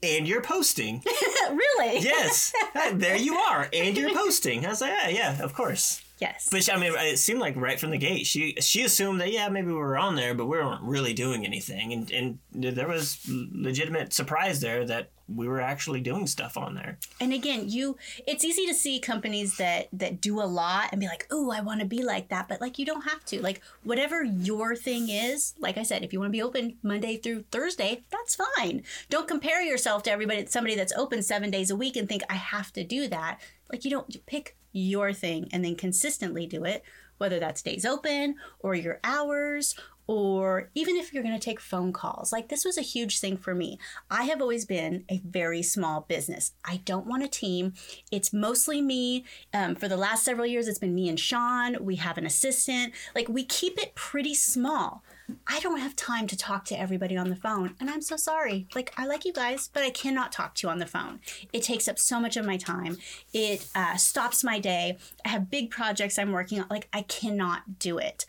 And 0.02 0.26
you're 0.26 0.40
posting. 0.40 1.02
really? 1.50 1.98
Yes. 1.98 2.54
there 2.94 3.16
you 3.16 3.34
are. 3.34 3.68
And 3.70 3.98
you're 3.98 4.14
posting. 4.14 4.64
I 4.64 4.70
was 4.70 4.80
like, 4.80 4.92
yeah, 4.92 5.08
yeah, 5.10 5.42
of 5.42 5.52
course. 5.52 6.02
Yes. 6.20 6.48
But 6.50 6.64
she, 6.64 6.72
I 6.72 6.76
mean, 6.78 6.92
it 6.96 7.18
seemed 7.18 7.40
like 7.40 7.56
right 7.56 7.80
from 7.80 7.90
the 7.90 7.98
gate, 7.98 8.26
she 8.26 8.54
she 8.60 8.82
assumed 8.82 9.20
that 9.20 9.32
yeah, 9.32 9.48
maybe 9.48 9.68
we 9.68 9.74
were 9.74 9.96
on 9.96 10.16
there, 10.16 10.34
but 10.34 10.46
we 10.46 10.58
weren't 10.58 10.82
really 10.82 11.14
doing 11.14 11.46
anything, 11.46 11.92
and 11.92 12.10
and 12.10 12.38
there 12.52 12.88
was 12.88 13.18
legitimate 13.28 14.12
surprise 14.12 14.60
there 14.60 14.84
that 14.84 15.10
we 15.34 15.46
were 15.46 15.60
actually 15.60 16.00
doing 16.00 16.26
stuff 16.26 16.56
on 16.56 16.74
there. 16.74 16.98
and 17.20 17.32
again 17.32 17.68
you 17.68 17.96
it's 18.26 18.44
easy 18.44 18.66
to 18.66 18.74
see 18.74 18.98
companies 18.98 19.56
that 19.58 19.86
that 19.92 20.20
do 20.20 20.40
a 20.40 20.44
lot 20.44 20.88
and 20.90 21.00
be 21.00 21.06
like 21.06 21.26
oh 21.30 21.52
i 21.52 21.60
want 21.60 21.78
to 21.78 21.86
be 21.86 22.02
like 22.02 22.28
that 22.30 22.48
but 22.48 22.60
like 22.60 22.78
you 22.80 22.84
don't 22.84 23.02
have 23.02 23.24
to 23.24 23.40
like 23.40 23.60
whatever 23.84 24.24
your 24.24 24.74
thing 24.74 25.08
is 25.08 25.54
like 25.60 25.78
i 25.78 25.82
said 25.84 26.02
if 26.02 26.12
you 26.12 26.18
want 26.18 26.28
to 26.28 26.36
be 26.36 26.42
open 26.42 26.76
monday 26.82 27.16
through 27.16 27.42
thursday 27.52 28.02
that's 28.10 28.36
fine 28.56 28.82
don't 29.08 29.28
compare 29.28 29.62
yourself 29.62 30.02
to 30.02 30.10
everybody 30.10 30.44
somebody 30.46 30.74
that's 30.74 30.92
open 30.94 31.22
seven 31.22 31.48
days 31.50 31.70
a 31.70 31.76
week 31.76 31.96
and 31.96 32.08
think 32.08 32.22
i 32.28 32.34
have 32.34 32.72
to 32.72 32.82
do 32.82 33.06
that 33.06 33.38
like 33.70 33.84
you 33.84 33.90
don't 33.90 34.12
you 34.12 34.20
pick 34.26 34.56
your 34.72 35.12
thing 35.12 35.48
and 35.52 35.64
then 35.64 35.74
consistently 35.74 36.46
do 36.46 36.64
it 36.64 36.82
whether 37.18 37.38
that's 37.38 37.62
days 37.62 37.84
open 37.84 38.34
or 38.60 38.74
your 38.74 38.98
hours 39.04 39.74
or 40.10 40.70
even 40.74 40.96
if 40.96 41.12
you're 41.12 41.22
going 41.22 41.38
to 41.38 41.44
take 41.44 41.60
phone 41.60 41.92
calls. 41.92 42.32
Like 42.32 42.48
this 42.48 42.64
was 42.64 42.76
a 42.76 42.82
huge 42.82 43.20
thing 43.20 43.36
for 43.36 43.54
me. 43.54 43.78
I 44.10 44.24
have 44.24 44.42
always 44.42 44.64
been 44.64 45.04
a 45.08 45.22
very 45.24 45.62
small 45.62 46.00
business. 46.00 46.50
I 46.64 46.78
don't 46.84 47.06
want 47.06 47.22
a 47.22 47.28
team. 47.28 47.74
It's 48.10 48.32
mostly 48.32 48.82
me. 48.82 49.24
Um, 49.54 49.76
for 49.76 49.86
the 49.86 49.96
last 49.96 50.24
several 50.24 50.46
years, 50.46 50.66
it's 50.66 50.80
been 50.80 50.96
me 50.96 51.08
and 51.08 51.20
Sean. 51.20 51.76
We 51.80 51.94
have 51.94 52.18
an 52.18 52.26
assistant. 52.26 52.92
Like 53.14 53.28
we 53.28 53.44
keep 53.44 53.78
it 53.80 53.94
pretty 53.94 54.34
small. 54.34 55.04
I 55.46 55.60
don't 55.60 55.78
have 55.78 55.94
time 55.94 56.26
to 56.26 56.36
talk 56.36 56.64
to 56.64 56.80
everybody 56.80 57.16
on 57.16 57.30
the 57.30 57.36
phone, 57.36 57.76
and 57.78 57.88
I'm 57.88 58.02
so 58.02 58.16
sorry. 58.16 58.66
Like 58.74 58.92
I 58.96 59.06
like 59.06 59.24
you 59.24 59.32
guys, 59.32 59.70
but 59.72 59.84
I 59.84 59.90
cannot 59.90 60.32
talk 60.32 60.56
to 60.56 60.66
you 60.66 60.72
on 60.72 60.80
the 60.80 60.86
phone. 60.86 61.20
It 61.52 61.62
takes 61.62 61.86
up 61.86 62.00
so 62.00 62.18
much 62.18 62.36
of 62.36 62.44
my 62.44 62.56
time. 62.56 62.96
It 63.32 63.68
uh, 63.76 63.94
stops 63.94 64.42
my 64.42 64.58
day. 64.58 64.98
I 65.24 65.28
have 65.28 65.48
big 65.48 65.70
projects 65.70 66.18
I'm 66.18 66.32
working 66.32 66.58
on. 66.60 66.66
Like 66.68 66.88
I 66.92 67.02
cannot 67.02 67.78
do 67.78 67.96
it. 67.96 68.26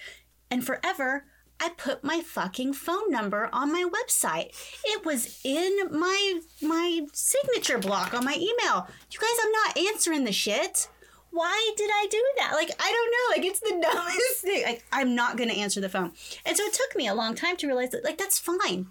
And 0.51 0.63
forever, 0.63 1.25
I 1.61 1.69
put 1.69 2.03
my 2.03 2.21
fucking 2.21 2.73
phone 2.73 3.11
number 3.11 3.47
on 3.53 3.71
my 3.71 3.85
website. 3.85 4.51
It 4.83 5.05
was 5.05 5.39
in 5.43 5.77
my 5.91 6.39
my 6.59 7.05
signature 7.13 7.77
block 7.77 8.15
on 8.15 8.25
my 8.25 8.33
email. 8.33 8.87
You 9.11 9.19
guys, 9.19 9.37
I'm 9.43 9.51
not 9.51 9.77
answering 9.93 10.23
the 10.23 10.31
shit. 10.31 10.87
Why 11.29 11.71
did 11.77 11.89
I 11.93 12.07
do 12.09 12.23
that? 12.39 12.53
Like, 12.53 12.71
I 12.77 12.91
don't 12.91 13.11
know. 13.11 13.37
Like, 13.37 13.45
it's 13.45 13.59
the 13.59 13.79
dumbest 13.93 14.41
thing. 14.41 14.63
Like, 14.63 14.83
I'm 14.91 15.15
not 15.15 15.37
going 15.37 15.49
to 15.49 15.55
answer 15.55 15.79
the 15.79 15.87
phone. 15.87 16.11
And 16.45 16.57
so 16.57 16.63
it 16.63 16.73
took 16.73 16.95
me 16.95 17.07
a 17.07 17.13
long 17.13 17.35
time 17.35 17.55
to 17.57 17.67
realize 17.67 17.91
that, 17.91 18.03
like, 18.03 18.17
that's 18.17 18.39
fine. 18.39 18.87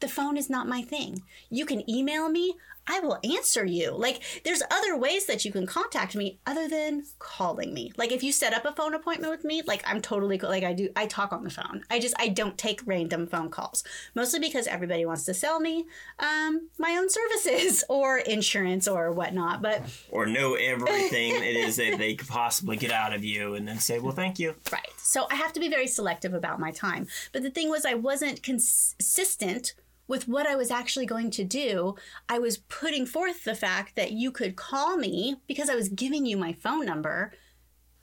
The 0.00 0.08
phone 0.08 0.36
is 0.36 0.50
not 0.50 0.68
my 0.68 0.82
thing. 0.82 1.22
You 1.50 1.64
can 1.64 1.88
email 1.88 2.28
me. 2.28 2.56
I 2.88 3.00
will 3.00 3.18
answer 3.22 3.64
you. 3.64 3.92
Like, 3.92 4.22
there's 4.44 4.62
other 4.70 4.96
ways 4.96 5.26
that 5.26 5.44
you 5.44 5.52
can 5.52 5.66
contact 5.66 6.16
me 6.16 6.38
other 6.46 6.68
than 6.68 7.04
calling 7.18 7.74
me. 7.74 7.92
Like, 7.96 8.10
if 8.12 8.22
you 8.22 8.32
set 8.32 8.54
up 8.54 8.64
a 8.64 8.72
phone 8.72 8.94
appointment 8.94 9.30
with 9.30 9.44
me, 9.44 9.62
like, 9.66 9.82
I'm 9.86 10.00
totally 10.00 10.38
cool. 10.38 10.48
Like, 10.48 10.64
I 10.64 10.72
do, 10.72 10.88
I 10.96 11.06
talk 11.06 11.32
on 11.32 11.44
the 11.44 11.50
phone. 11.50 11.84
I 11.90 11.98
just, 12.00 12.14
I 12.18 12.28
don't 12.28 12.56
take 12.56 12.80
random 12.86 13.26
phone 13.26 13.50
calls. 13.50 13.84
Mostly 14.14 14.40
because 14.40 14.66
everybody 14.66 15.04
wants 15.04 15.24
to 15.26 15.34
sell 15.34 15.60
me 15.60 15.86
um, 16.18 16.68
my 16.78 16.96
own 16.96 17.08
services 17.10 17.84
or 17.88 18.18
insurance 18.18 18.88
or 18.88 19.12
whatnot. 19.12 19.60
But, 19.62 19.82
Or 20.10 20.26
know 20.26 20.54
everything 20.54 21.34
it 21.34 21.56
is 21.56 21.76
that 21.76 21.98
they 21.98 22.14
could 22.14 22.28
possibly 22.28 22.76
get 22.76 22.90
out 22.90 23.14
of 23.14 23.24
you, 23.24 23.54
and 23.54 23.68
then 23.68 23.78
say, 23.78 23.98
well, 23.98 24.14
thank 24.14 24.38
you. 24.38 24.54
right. 24.72 24.88
So 24.96 25.26
I 25.30 25.34
have 25.36 25.52
to 25.54 25.60
be 25.60 25.68
very 25.68 25.86
selective 25.86 26.34
about 26.34 26.60
my 26.60 26.70
time. 26.70 27.06
But 27.32 27.42
the 27.42 27.50
thing 27.50 27.68
was, 27.68 27.84
I 27.84 27.94
wasn't 27.94 28.42
consistent 28.42 29.74
with 30.08 30.26
what 30.26 30.46
I 30.46 30.56
was 30.56 30.70
actually 30.70 31.06
going 31.06 31.30
to 31.32 31.44
do. 31.44 31.94
I 32.28 32.38
was 32.38 32.56
putting 32.56 33.06
forth 33.06 33.44
the 33.44 33.54
fact 33.54 33.94
that 33.94 34.12
you 34.12 34.32
could 34.32 34.56
call 34.56 34.96
me 34.96 35.36
because 35.46 35.68
I 35.68 35.76
was 35.76 35.90
giving 35.90 36.26
you 36.26 36.36
my 36.36 36.54
phone 36.54 36.86
number. 36.86 37.32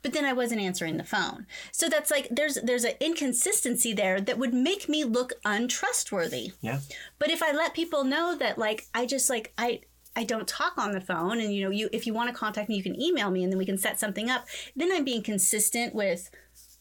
But 0.02 0.12
then 0.12 0.24
I 0.24 0.32
wasn't 0.32 0.60
answering 0.60 0.98
the 0.98 1.04
phone. 1.04 1.46
So 1.72 1.88
that's 1.88 2.12
like 2.12 2.28
there's 2.30 2.54
there's 2.62 2.84
an 2.84 2.94
inconsistency 3.00 3.92
there 3.92 4.20
that 4.20 4.38
would 4.38 4.54
make 4.54 4.88
me 4.88 5.02
look 5.02 5.32
untrustworthy. 5.44 6.52
Yeah. 6.60 6.78
But 7.18 7.30
if 7.30 7.42
I 7.42 7.50
let 7.50 7.74
people 7.74 8.04
know 8.04 8.36
that 8.36 8.56
like 8.56 8.86
I 8.94 9.04
just 9.06 9.28
like 9.28 9.52
I 9.58 9.80
I 10.14 10.22
don't 10.22 10.46
talk 10.46 10.78
on 10.78 10.92
the 10.92 11.00
phone 11.00 11.40
and 11.40 11.52
you 11.52 11.64
know 11.64 11.70
you 11.70 11.88
if 11.92 12.06
you 12.06 12.14
want 12.14 12.30
to 12.30 12.36
contact 12.36 12.68
me 12.68 12.76
you 12.76 12.84
can 12.84 13.00
email 13.00 13.32
me 13.32 13.42
and 13.42 13.52
then 13.52 13.58
we 13.58 13.66
can 13.66 13.78
set 13.78 13.98
something 13.98 14.30
up, 14.30 14.46
then 14.76 14.92
I'm 14.92 15.04
being 15.04 15.24
consistent 15.24 15.92
with 15.92 16.30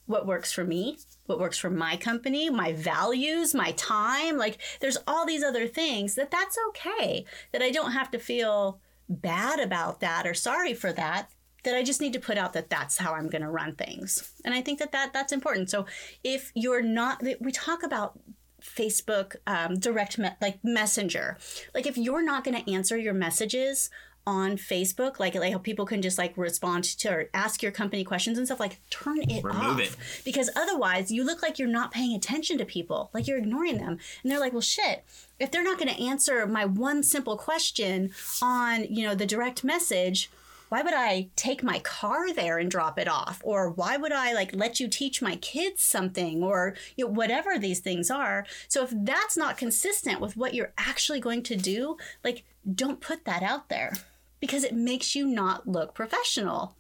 what 0.06 0.28
works 0.28 0.52
for 0.52 0.64
me, 0.64 0.98
what 1.26 1.40
works 1.40 1.58
for 1.58 1.70
my 1.70 1.98
company, 1.98 2.50
my 2.50 2.74
values, 2.74 3.54
my 3.56 3.72
time, 3.72 4.38
like 4.38 4.60
there's 4.80 4.98
all 5.08 5.26
these 5.26 5.44
other 5.44 5.68
things 5.68 6.16
that 6.16 6.32
that's 6.32 6.58
okay. 6.70 7.26
That 7.52 7.62
I 7.62 7.72
don't 7.72 7.92
have 7.92 8.12
to 8.12 8.20
feel 8.20 8.80
bad 9.10 9.60
about 9.60 10.00
that 10.00 10.26
or 10.26 10.34
sorry 10.34 10.74
for 10.74 10.92
that 10.94 11.30
that 11.64 11.76
I 11.76 11.84
just 11.84 12.00
need 12.00 12.14
to 12.14 12.20
put 12.20 12.38
out 12.38 12.54
that 12.54 12.70
that's 12.70 12.98
how 12.98 13.14
I'm 13.14 13.28
going 13.28 13.42
to 13.42 13.50
run 13.50 13.76
things. 13.76 14.32
And 14.46 14.54
I 14.54 14.62
think 14.62 14.80
that, 14.80 14.92
that 14.94 15.14
that's 15.14 15.34
important. 15.34 15.70
So 15.70 15.86
if 16.24 16.52
you're 16.56 16.82
not, 16.82 17.24
we 17.42 17.52
talk 17.52 17.84
about 17.84 18.20
Facebook 18.66 19.36
um, 19.48 19.80
direct 19.80 20.18
me- 20.18 20.30
like 20.42 20.60
messenger. 20.64 21.38
Like 21.74 21.86
if 21.86 21.98
you're 21.98 22.24
not 22.24 22.44
going 22.44 22.62
to 22.62 22.72
answer 22.74 22.98
your 22.98 23.14
messages 23.14 23.90
on 24.28 24.58
Facebook, 24.58 25.20
like 25.20 25.36
like 25.36 25.52
how 25.54 25.60
people 25.60 25.86
can 25.86 26.02
just 26.02 26.18
like 26.18 26.36
respond 26.36 26.84
to 26.84 27.10
or 27.10 27.30
ask 27.36 27.62
your 27.62 27.72
company 27.72 28.04
questions 28.04 28.40
and 28.40 28.48
stuff, 28.48 28.60
like 28.60 28.80
turn 28.90 29.22
it 29.22 29.44
Remove 29.44 29.62
off. 29.62 29.80
it. 29.80 29.96
Because 30.26 30.50
otherwise 30.56 31.12
you 31.12 31.24
look 31.24 31.44
like 31.44 31.60
you're 31.60 31.68
not 31.68 31.92
paying 31.92 32.16
attention 32.16 32.58
to 32.58 32.66
people, 32.66 33.12
like 33.14 33.28
you're 33.28 33.38
ignoring 33.38 33.78
them. 33.78 34.00
And 34.24 34.32
they're 34.32 34.40
like, 34.40 34.52
well 34.54 34.62
shit, 34.62 35.04
if 35.40 35.52
they're 35.52 35.64
not 35.64 35.78
gonna 35.78 35.92
answer 35.92 36.48
my 36.48 36.66
one 36.66 37.04
simple 37.04 37.38
question 37.38 38.12
on, 38.42 38.86
you 38.86 39.06
know, 39.06 39.14
the 39.14 39.28
direct 39.28 39.64
message, 39.64 40.32
why 40.76 40.82
would 40.82 40.94
I 40.94 41.30
take 41.38 41.64
my 41.64 41.80
car 41.80 42.34
there 42.34 42.58
and 42.58 42.70
drop 42.70 43.00
it 43.00 43.08
off? 43.08 43.42
Or 43.46 43.70
why 43.70 43.96
would 43.96 44.12
I 44.12 44.34
like 44.34 44.54
let 44.54 44.78
you 44.78 44.90
teach 44.90 45.22
my 45.22 45.38
kids 45.38 45.82
something 45.82 46.44
or 46.44 46.76
you 46.98 47.06
know, 47.06 47.12
whatever 47.12 47.58
these 47.58 47.80
things 47.80 48.12
are? 48.12 48.46
So 48.68 48.84
if 48.84 48.92
that's 48.94 49.38
not 49.38 49.58
consistent 49.58 50.20
with 50.20 50.36
what 50.36 50.54
you're 50.54 50.74
actually 50.78 51.22
going 51.22 51.44
to 51.44 51.56
do, 51.56 51.96
like 52.26 52.44
don't 52.76 53.00
put 53.00 53.24
that 53.24 53.42
out 53.42 53.70
there 53.70 53.94
because 54.42 54.66
it 54.66 54.76
makes 54.76 55.16
you 55.16 55.26
not 55.26 55.66
look 55.66 55.94
professional 55.94 56.76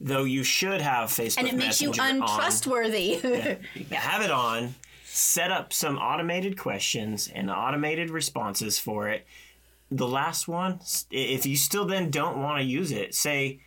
Though 0.00 0.24
you 0.24 0.42
should 0.42 0.80
have 0.80 1.10
Facebook 1.10 1.38
and 1.38 1.48
it 1.48 1.54
makes 1.54 1.82
you 1.82 1.88
Messenger 1.88 2.22
on. 2.22 2.30
untrustworthy. 2.30 3.14
have 3.90 4.22
it 4.22 4.30
on, 4.30 4.74
set 5.04 5.50
up 5.50 5.74
some 5.74 5.98
automated 5.98 6.58
questions 6.58 7.30
and 7.34 7.50
automated 7.50 8.08
responses 8.08 8.78
for 8.78 9.08
it. 9.08 9.26
The 9.90 10.06
last 10.08 10.48
one, 10.48 10.80
if 11.10 11.46
you 11.46 11.56
still 11.56 11.84
then 11.86 12.10
don't 12.10 12.40
want 12.42 12.58
to 12.60 12.64
use 12.64 12.90
it, 12.90 13.14
say 13.14 13.60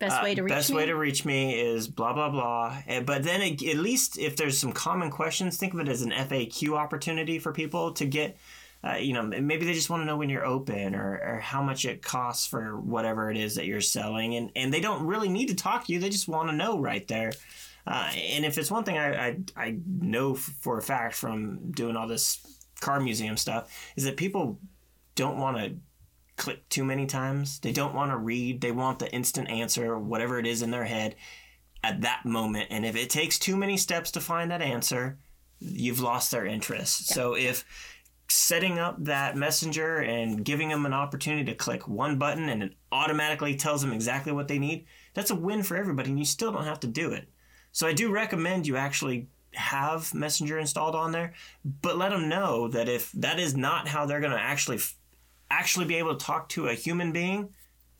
Best 0.00 0.22
way 0.22 0.34
to 0.34 0.42
reach 0.42 0.52
Uh, 0.52 0.56
best 0.56 0.70
me. 0.70 0.76
way 0.76 0.86
to 0.86 0.96
reach 0.96 1.24
me 1.24 1.54
is 1.58 1.88
blah 1.88 2.12
blah 2.12 2.28
blah. 2.28 2.76
And- 2.86 3.06
But 3.06 3.22
then 3.22 3.40
it, 3.42 3.62
at 3.62 3.76
least 3.76 4.18
if 4.18 4.36
there's 4.36 4.58
some 4.58 4.72
common 4.72 5.10
questions, 5.10 5.56
think 5.56 5.72
of 5.72 5.80
it 5.80 5.88
as 5.88 6.02
an 6.02 6.10
FAQ 6.12 6.76
opportunity 6.76 7.38
for 7.38 7.52
people 7.52 7.92
to 7.92 8.04
get. 8.04 8.36
Uh, 8.82 8.96
you 8.96 9.14
know, 9.14 9.22
maybe 9.22 9.64
they 9.64 9.72
just 9.72 9.88
want 9.88 10.02
to 10.02 10.04
know 10.04 10.16
when 10.16 10.28
you're 10.28 10.44
open 10.44 10.94
or, 10.94 11.18
or 11.24 11.40
how 11.40 11.62
much 11.62 11.86
it 11.86 12.02
costs 12.02 12.46
for 12.46 12.78
whatever 12.78 13.30
it 13.30 13.36
is 13.38 13.54
that 13.54 13.64
you're 13.64 13.80
selling, 13.80 14.34
and 14.34 14.50
and 14.56 14.74
they 14.74 14.80
don't 14.80 15.06
really 15.06 15.28
need 15.28 15.48
to 15.48 15.54
talk 15.54 15.86
to 15.86 15.92
you. 15.92 15.98
They 15.98 16.10
just 16.10 16.28
want 16.28 16.50
to 16.50 16.54
know 16.56 16.78
right 16.78 17.06
there. 17.08 17.32
Uh, 17.86 18.10
and 18.14 18.44
if 18.44 18.58
it's 18.58 18.70
one 18.70 18.84
thing 18.84 18.98
I, 18.98 19.28
I 19.28 19.36
I 19.56 19.76
know 19.86 20.34
for 20.34 20.76
a 20.76 20.82
fact 20.82 21.14
from 21.14 21.70
doing 21.70 21.96
all 21.96 22.06
this 22.08 22.40
car 22.80 23.00
museum 23.00 23.36
stuff 23.38 23.72
is 23.96 24.04
that 24.04 24.16
people 24.18 24.58
don't 25.14 25.38
want 25.38 25.56
to 25.56 25.76
click 26.36 26.68
too 26.68 26.84
many 26.84 27.06
times. 27.06 27.60
They 27.60 27.72
don't 27.72 27.94
want 27.94 28.10
to 28.10 28.16
read. 28.16 28.60
They 28.60 28.72
want 28.72 28.98
the 28.98 29.12
instant 29.12 29.48
answer, 29.48 29.98
whatever 29.98 30.38
it 30.38 30.46
is 30.46 30.62
in 30.62 30.70
their 30.70 30.84
head 30.84 31.14
at 31.82 32.00
that 32.00 32.24
moment. 32.24 32.68
And 32.70 32.84
if 32.84 32.96
it 32.96 33.10
takes 33.10 33.38
too 33.38 33.56
many 33.56 33.76
steps 33.76 34.10
to 34.12 34.20
find 34.20 34.50
that 34.50 34.62
answer, 34.62 35.18
you've 35.60 36.00
lost 36.00 36.30
their 36.30 36.46
interest. 36.46 37.08
So 37.08 37.36
if 37.36 37.64
setting 38.28 38.78
up 38.78 38.96
that 39.04 39.36
messenger 39.36 39.98
and 39.98 40.44
giving 40.44 40.70
them 40.70 40.86
an 40.86 40.94
opportunity 40.94 41.44
to 41.44 41.54
click 41.54 41.86
one 41.86 42.18
button 42.18 42.48
and 42.48 42.62
it 42.62 42.72
automatically 42.90 43.54
tells 43.54 43.82
them 43.82 43.92
exactly 43.92 44.32
what 44.32 44.48
they 44.48 44.58
need, 44.58 44.86
that's 45.12 45.30
a 45.30 45.34
win 45.34 45.62
for 45.62 45.76
everybody 45.76 46.10
and 46.10 46.18
you 46.18 46.24
still 46.24 46.50
don't 46.50 46.64
have 46.64 46.80
to 46.80 46.86
do 46.86 47.12
it. 47.12 47.28
So 47.72 47.86
I 47.86 47.92
do 47.92 48.10
recommend 48.10 48.66
you 48.66 48.76
actually 48.76 49.28
have 49.52 50.12
Messenger 50.14 50.58
installed 50.58 50.94
on 50.94 51.12
there, 51.12 51.34
but 51.82 51.96
let 51.98 52.10
them 52.10 52.28
know 52.28 52.68
that 52.68 52.88
if 52.88 53.12
that 53.12 53.38
is 53.38 53.56
not 53.56 53.88
how 53.88 54.06
they're 54.06 54.20
going 54.20 54.32
to 54.32 54.40
actually 54.40 54.78
actually 55.50 55.86
be 55.86 55.96
able 55.96 56.16
to 56.16 56.24
talk 56.24 56.48
to 56.50 56.68
a 56.68 56.74
human 56.74 57.12
being 57.12 57.50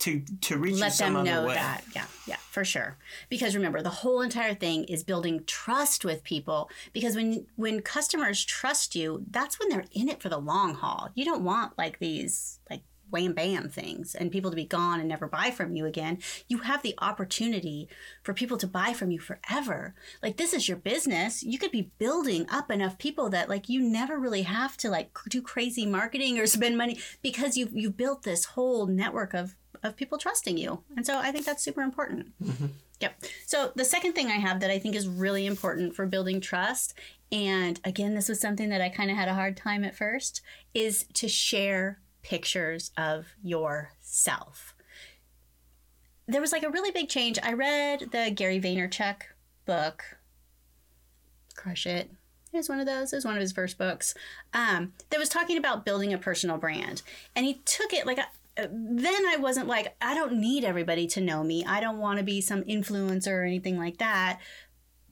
to 0.01 0.23
to 0.41 0.59
reach 0.59 0.75
let 0.81 0.93
some 0.93 1.15
them 1.15 1.23
other 1.23 1.31
know 1.31 1.47
way. 1.47 1.55
that. 1.55 1.85
Yeah 1.95 2.07
yeah 2.27 2.37
for 2.51 2.65
sure. 2.65 2.97
Because 3.29 3.55
remember 3.55 3.81
the 3.81 3.91
whole 3.91 4.21
entire 4.21 4.55
thing 4.55 4.85
is 4.85 5.03
building 5.05 5.45
trust 5.47 6.05
with 6.05 6.25
people. 6.25 6.69
Because 6.93 7.15
when 7.17 7.47
when 7.57 7.81
customers 7.81 8.45
trust 8.45 8.95
you 8.97 9.25
that's 9.31 9.59
when 9.59 9.69
they're 9.69 9.87
in 9.93 10.09
it 10.09 10.21
for 10.21 10.29
the 10.29 10.39
long 10.39 10.75
haul. 10.75 11.11
You 11.15 11.25
don't 11.25 11.45
want 11.45 11.79
like 11.79 11.99
these 12.01 12.59
like 12.69 12.83
wham 13.15 13.33
bam 13.33 13.69
things 13.69 14.15
and 14.15 14.33
people 14.33 14.51
to 14.51 14.57
be 14.57 14.65
gone 14.65 14.99
and 14.99 15.09
never 15.09 15.29
buy 15.29 15.51
from 15.51 15.77
you 15.77 15.87
again 15.87 16.19
you 16.49 16.59
have 16.59 16.83
the 16.83 16.95
opportunity 16.99 17.89
for 18.23 18.35
people 18.35 18.57
to 18.59 18.67
buy 18.67 18.93
from 18.93 19.11
you 19.11 19.19
forever. 19.19 19.95
Like 20.23 20.37
this 20.37 20.53
is 20.53 20.69
your 20.69 20.77
business. 20.77 21.43
You 21.43 21.59
could 21.59 21.71
be 21.71 21.91
building 21.99 22.47
up 22.51 22.71
enough 22.71 22.99
people 22.99 23.31
that 23.31 23.49
like 23.49 23.69
you 23.69 23.81
never 23.81 24.19
really 24.19 24.43
have 24.43 24.77
to 24.79 24.91
like 24.91 25.17
do 25.29 25.43
crazy 25.43 25.87
marketing 25.87 26.39
or 26.39 26.47
spend 26.55 26.77
money 26.77 26.99
because 27.23 27.57
you've 27.57 27.73
you've 27.73 27.97
built 27.97 28.23
this 28.23 28.45
whole 28.45 28.87
network 28.87 29.35
of 29.35 29.55
of 29.83 29.97
people 29.97 30.17
trusting 30.19 30.57
you. 30.57 30.83
And 30.97 31.05
so 31.05 31.19
i 31.19 31.31
think 31.31 31.45
that's 31.45 31.63
super 31.63 31.83
important. 31.83 32.33
Mm-hmm. 32.43 32.67
Yep. 33.01 33.25
So 33.47 33.73
the 33.75 33.85
second 33.85 34.15
thing 34.15 34.29
I 34.29 34.39
have 34.39 34.61
that 34.61 34.71
I 34.71 34.79
think 34.79 34.95
is 34.95 35.09
really 35.09 35.47
important 35.47 35.95
for 35.95 36.07
building 36.07 36.41
trust, 36.41 36.95
and 37.33 37.81
again, 37.85 38.15
this 38.15 38.29
was 38.29 38.41
something 38.41 38.69
that 38.69 38.81
I 38.81 38.89
kind 38.89 39.11
of 39.11 39.17
had 39.17 39.29
a 39.29 39.35
hard 39.35 39.57
time 39.57 39.85
at 39.85 39.97
first, 39.97 40.41
is 40.73 41.05
to 41.15 41.29
share 41.29 42.01
pictures 42.25 42.91
of 42.97 43.27
yourself. 43.43 44.75
There 46.27 46.41
was 46.41 46.51
like 46.51 46.65
a 46.65 46.71
really 46.71 46.91
big 46.91 47.09
change. 47.09 47.39
I 47.43 47.53
read 47.53 48.09
the 48.11 48.33
Gary 48.35 48.61
Vaynerchuk 48.61 49.23
book, 49.67 50.03
Crush 51.55 51.87
It. 51.87 52.11
It 52.53 52.57
was 52.57 52.69
one 52.69 52.81
of 52.81 52.87
those. 52.87 53.13
It 53.13 53.17
was 53.17 53.25
one 53.25 53.35
of 53.35 53.41
his 53.41 53.53
first 53.53 53.79
books. 53.79 54.15
Um, 54.53 54.93
that 55.11 55.21
was 55.21 55.29
talking 55.29 55.59
about 55.59 55.85
building 55.85 56.13
a 56.13 56.19
personal 56.19 56.57
brand, 56.57 57.03
and 57.37 57.47
he 57.47 57.55
took 57.65 57.93
it 57.93 58.07
like. 58.07 58.19
A, 58.19 58.27
then 58.57 59.27
I 59.27 59.37
wasn't 59.41 59.67
like, 59.67 59.97
I 60.01 60.15
don't 60.15 60.35
need 60.35 60.63
everybody 60.65 61.09
to 61.09 61.21
know 61.21 61.43
me. 61.43 61.65
I 61.65 61.81
don't 61.81 61.99
want 61.99 62.21
to 62.21 62.25
be 62.25 62.41
some 62.41 62.63
influencer 62.63 63.33
or 63.33 63.43
anything 63.43 63.77
like 63.77 63.99
that. 63.99 64.39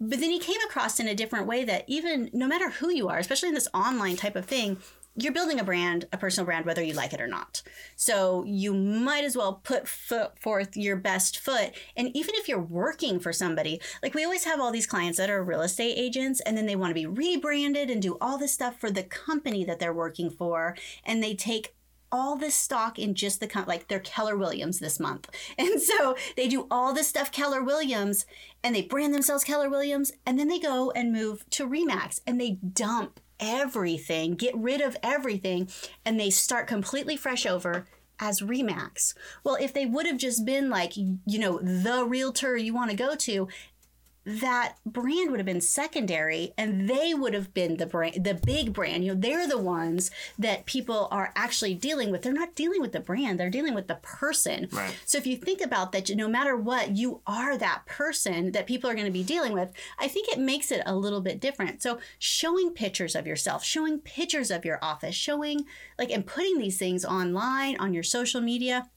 But 0.00 0.20
then 0.20 0.30
he 0.30 0.38
came 0.38 0.60
across 0.64 1.00
in 1.00 1.08
a 1.08 1.14
different 1.14 1.48
way 1.48 1.64
that 1.64 1.84
even 1.88 2.30
no 2.32 2.46
matter 2.46 2.70
who 2.70 2.90
you 2.90 3.08
are, 3.08 3.18
especially 3.18 3.48
in 3.48 3.56
this 3.56 3.66
online 3.74 4.14
type 4.14 4.36
of 4.36 4.46
thing, 4.46 4.78
you're 5.14 5.32
building 5.32 5.60
a 5.60 5.64
brand, 5.64 6.06
a 6.12 6.16
personal 6.16 6.46
brand, 6.46 6.64
whether 6.64 6.82
you 6.82 6.94
like 6.94 7.12
it 7.12 7.20
or 7.20 7.26
not. 7.26 7.62
So 7.96 8.44
you 8.44 8.72
might 8.72 9.24
as 9.24 9.36
well 9.36 9.60
put 9.62 9.86
foot 9.86 10.38
forth 10.38 10.76
your 10.76 10.96
best 10.96 11.38
foot. 11.38 11.72
And 11.96 12.08
even 12.16 12.34
if 12.36 12.48
you're 12.48 12.60
working 12.60 13.20
for 13.20 13.32
somebody, 13.32 13.80
like 14.02 14.14
we 14.14 14.24
always 14.24 14.44
have 14.44 14.60
all 14.60 14.72
these 14.72 14.86
clients 14.86 15.18
that 15.18 15.30
are 15.30 15.44
real 15.44 15.62
estate 15.62 15.96
agents, 15.96 16.40
and 16.40 16.56
then 16.56 16.66
they 16.66 16.76
want 16.76 16.90
to 16.90 16.94
be 16.94 17.06
rebranded 17.06 17.90
and 17.90 18.00
do 18.00 18.16
all 18.20 18.38
this 18.38 18.54
stuff 18.54 18.78
for 18.80 18.90
the 18.90 19.02
company 19.02 19.64
that 19.64 19.78
they're 19.78 19.92
working 19.92 20.30
for. 20.30 20.76
And 21.04 21.22
they 21.22 21.34
take 21.34 21.74
all 22.12 22.36
this 22.36 22.54
stock 22.54 22.98
in 22.98 23.14
just 23.14 23.40
the 23.40 23.64
like 23.66 23.88
they're 23.88 23.98
Keller 23.98 24.36
Williams 24.36 24.78
this 24.78 25.00
month. 25.00 25.28
And 25.58 25.80
so 25.80 26.16
they 26.36 26.48
do 26.48 26.66
all 26.70 26.92
this 26.92 27.08
stuff 27.08 27.32
Keller 27.32 27.62
Williams 27.62 28.26
and 28.62 28.74
they 28.74 28.82
brand 28.82 29.14
themselves 29.14 29.44
Keller 29.44 29.70
Williams 29.70 30.12
and 30.26 30.38
then 30.38 30.48
they 30.48 30.58
go 30.58 30.90
and 30.90 31.12
move 31.12 31.48
to 31.50 31.66
Remax 31.66 32.20
and 32.26 32.40
they 32.40 32.52
dump 32.52 33.20
everything, 33.42 34.34
get 34.34 34.56
rid 34.56 34.80
of 34.80 34.96
everything 35.02 35.68
and 36.06 36.18
they 36.18 36.30
start 36.30 36.66
completely 36.66 37.16
fresh 37.16 37.44
over 37.44 37.86
as 38.18 38.40
Remax. 38.40 39.14
Well, 39.42 39.56
if 39.60 39.74
they 39.74 39.84
would 39.84 40.06
have 40.06 40.16
just 40.16 40.46
been 40.46 40.70
like, 40.70 40.96
you 40.96 41.18
know, 41.26 41.58
the 41.58 42.04
realtor 42.06 42.56
you 42.56 42.72
want 42.72 42.90
to 42.90 42.96
go 42.96 43.16
to, 43.16 43.48
that 44.24 44.76
brand 44.86 45.30
would 45.30 45.40
have 45.40 45.46
been 45.46 45.60
secondary 45.60 46.52
and 46.56 46.88
they 46.88 47.12
would 47.14 47.34
have 47.34 47.52
been 47.52 47.76
the 47.76 47.86
brand 47.86 48.24
the 48.24 48.34
big 48.34 48.72
brand. 48.72 49.04
You 49.04 49.14
know 49.14 49.20
they're 49.20 49.48
the 49.48 49.58
ones 49.58 50.10
that 50.38 50.66
people 50.66 51.08
are 51.10 51.32
actually 51.34 51.74
dealing 51.74 52.10
with. 52.10 52.22
They're 52.22 52.32
not 52.32 52.54
dealing 52.54 52.80
with 52.80 52.92
the 52.92 53.00
brand. 53.00 53.38
They're 53.38 53.50
dealing 53.50 53.74
with 53.74 53.88
the 53.88 53.96
person. 53.96 54.68
Right. 54.72 54.94
so 55.04 55.18
if 55.18 55.26
you 55.26 55.36
think 55.36 55.60
about 55.60 55.92
that 55.92 56.08
no 56.10 56.28
matter 56.28 56.56
what 56.56 56.96
you 56.96 57.20
are 57.26 57.56
that 57.56 57.86
person 57.86 58.52
that 58.52 58.66
people 58.66 58.88
are 58.88 58.94
going 58.94 59.06
to 59.06 59.12
be 59.12 59.22
dealing 59.22 59.52
with 59.52 59.72
i 59.98 60.08
think 60.08 60.28
it 60.28 60.38
makes 60.38 60.70
it 60.70 60.82
a 60.86 60.94
little 60.94 61.20
bit 61.20 61.40
different. 61.40 61.82
So 61.82 61.98
showing 62.18 62.70
pictures 62.70 63.14
of 63.14 63.26
yourself 63.26 63.64
showing 63.64 63.98
pictures 63.98 64.50
of 64.50 64.64
your 64.64 64.78
office 64.82 65.14
showing 65.14 65.64
like 65.98 66.10
and 66.10 66.26
putting 66.26 66.58
these 66.58 66.78
things 66.78 67.04
online 67.04 67.76
on 67.78 67.92
your 67.94 68.02
social 68.02 68.40
media 68.40 68.88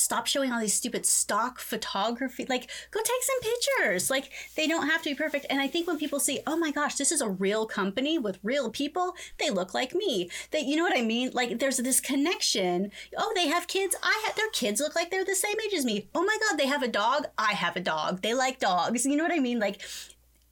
stop 0.00 0.26
showing 0.26 0.52
all 0.52 0.60
these 0.60 0.74
stupid 0.74 1.06
stock 1.06 1.58
photography 1.58 2.46
like 2.48 2.70
go 2.90 3.00
take 3.00 3.22
some 3.22 3.40
pictures. 3.40 4.10
Like 4.10 4.30
they 4.56 4.66
don't 4.66 4.88
have 4.88 5.02
to 5.02 5.10
be 5.10 5.14
perfect. 5.14 5.46
And 5.50 5.60
i 5.60 5.66
think 5.66 5.86
when 5.86 5.98
people 5.98 6.20
see 6.20 6.40
oh 6.46 6.56
my 6.56 6.70
gosh 6.70 6.96
this 6.96 7.12
is 7.12 7.20
a 7.20 7.28
real 7.28 7.66
company 7.66 8.18
with 8.18 8.38
real 8.42 8.70
people 8.70 9.14
they 9.38 9.50
look 9.50 9.74
like 9.74 9.94
me. 9.94 10.30
That 10.50 10.64
you 10.64 10.76
know 10.76 10.82
what 10.82 10.98
i 10.98 11.02
mean? 11.02 11.30
Like 11.32 11.58
there's 11.58 11.78
this 11.78 12.00
connection. 12.00 12.90
Oh 13.16 13.32
they 13.34 13.48
have 13.48 13.66
kids. 13.66 13.96
I 14.02 14.22
have 14.26 14.36
their 14.36 14.50
kids 14.50 14.80
look 14.80 14.94
like 14.94 15.10
they're 15.10 15.24
the 15.24 15.34
same 15.34 15.56
age 15.64 15.74
as 15.74 15.84
me. 15.84 16.08
Oh 16.14 16.22
my 16.22 16.38
god 16.48 16.58
they 16.58 16.66
have 16.66 16.82
a 16.82 16.88
dog. 16.88 17.26
I 17.38 17.52
have 17.52 17.76
a 17.76 17.80
dog. 17.80 18.22
They 18.22 18.34
like 18.34 18.58
dogs. 18.58 19.04
You 19.06 19.16
know 19.16 19.24
what 19.24 19.32
i 19.32 19.38
mean? 19.38 19.58
Like 19.58 19.80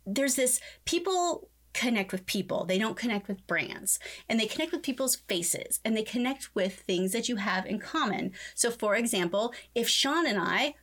there's 0.06 0.34
this 0.34 0.60
people 0.84 1.48
connect 1.78 2.10
with 2.10 2.26
people. 2.26 2.64
They 2.64 2.78
don't 2.78 2.96
connect 2.96 3.28
with 3.28 3.46
brands. 3.46 4.00
And 4.28 4.38
they 4.38 4.46
connect 4.46 4.72
with 4.72 4.82
people's 4.82 5.16
faces 5.16 5.80
and 5.84 5.96
they 5.96 6.02
connect 6.02 6.54
with 6.54 6.80
things 6.80 7.12
that 7.12 7.28
you 7.28 7.36
have 7.36 7.66
in 7.66 7.78
common. 7.78 8.32
So, 8.54 8.70
for 8.70 8.96
example, 8.96 9.54
if 9.74 9.88
Sean 9.88 10.26
and 10.26 10.38
I 10.38 10.74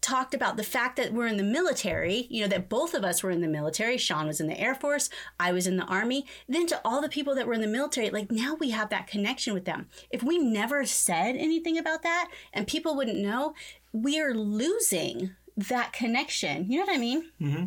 talked 0.00 0.34
about 0.34 0.58
the 0.58 0.62
fact 0.62 0.96
that 0.96 1.14
we're 1.14 1.28
in 1.28 1.38
the 1.38 1.42
military, 1.42 2.26
you 2.28 2.42
know, 2.42 2.48
that 2.48 2.68
both 2.68 2.92
of 2.92 3.04
us 3.04 3.22
were 3.22 3.30
in 3.30 3.40
the 3.40 3.48
military. 3.48 3.96
Sean 3.96 4.26
was 4.26 4.38
in 4.38 4.48
the 4.48 4.60
Air 4.60 4.74
Force, 4.74 5.08
I 5.40 5.52
was 5.52 5.66
in 5.66 5.78
the 5.78 5.84
Army. 5.84 6.26
Then 6.46 6.66
to 6.66 6.80
all 6.84 7.00
the 7.00 7.08
people 7.08 7.34
that 7.36 7.46
were 7.46 7.54
in 7.54 7.62
the 7.62 7.66
military, 7.66 8.10
like 8.10 8.30
now 8.30 8.54
we 8.60 8.70
have 8.70 8.90
that 8.90 9.06
connection 9.06 9.54
with 9.54 9.64
them. 9.64 9.86
If 10.10 10.22
we 10.22 10.36
never 10.36 10.84
said 10.84 11.36
anything 11.36 11.78
about 11.78 12.02
that 12.02 12.28
and 12.52 12.66
people 12.66 12.96
wouldn't 12.96 13.18
know, 13.18 13.54
we 13.92 14.20
are 14.20 14.34
losing 14.34 15.30
that 15.56 15.94
connection. 15.94 16.70
You 16.70 16.80
know 16.80 16.86
what 16.86 16.96
I 16.96 16.98
mean? 16.98 17.30
Mm-hmm. 17.40 17.64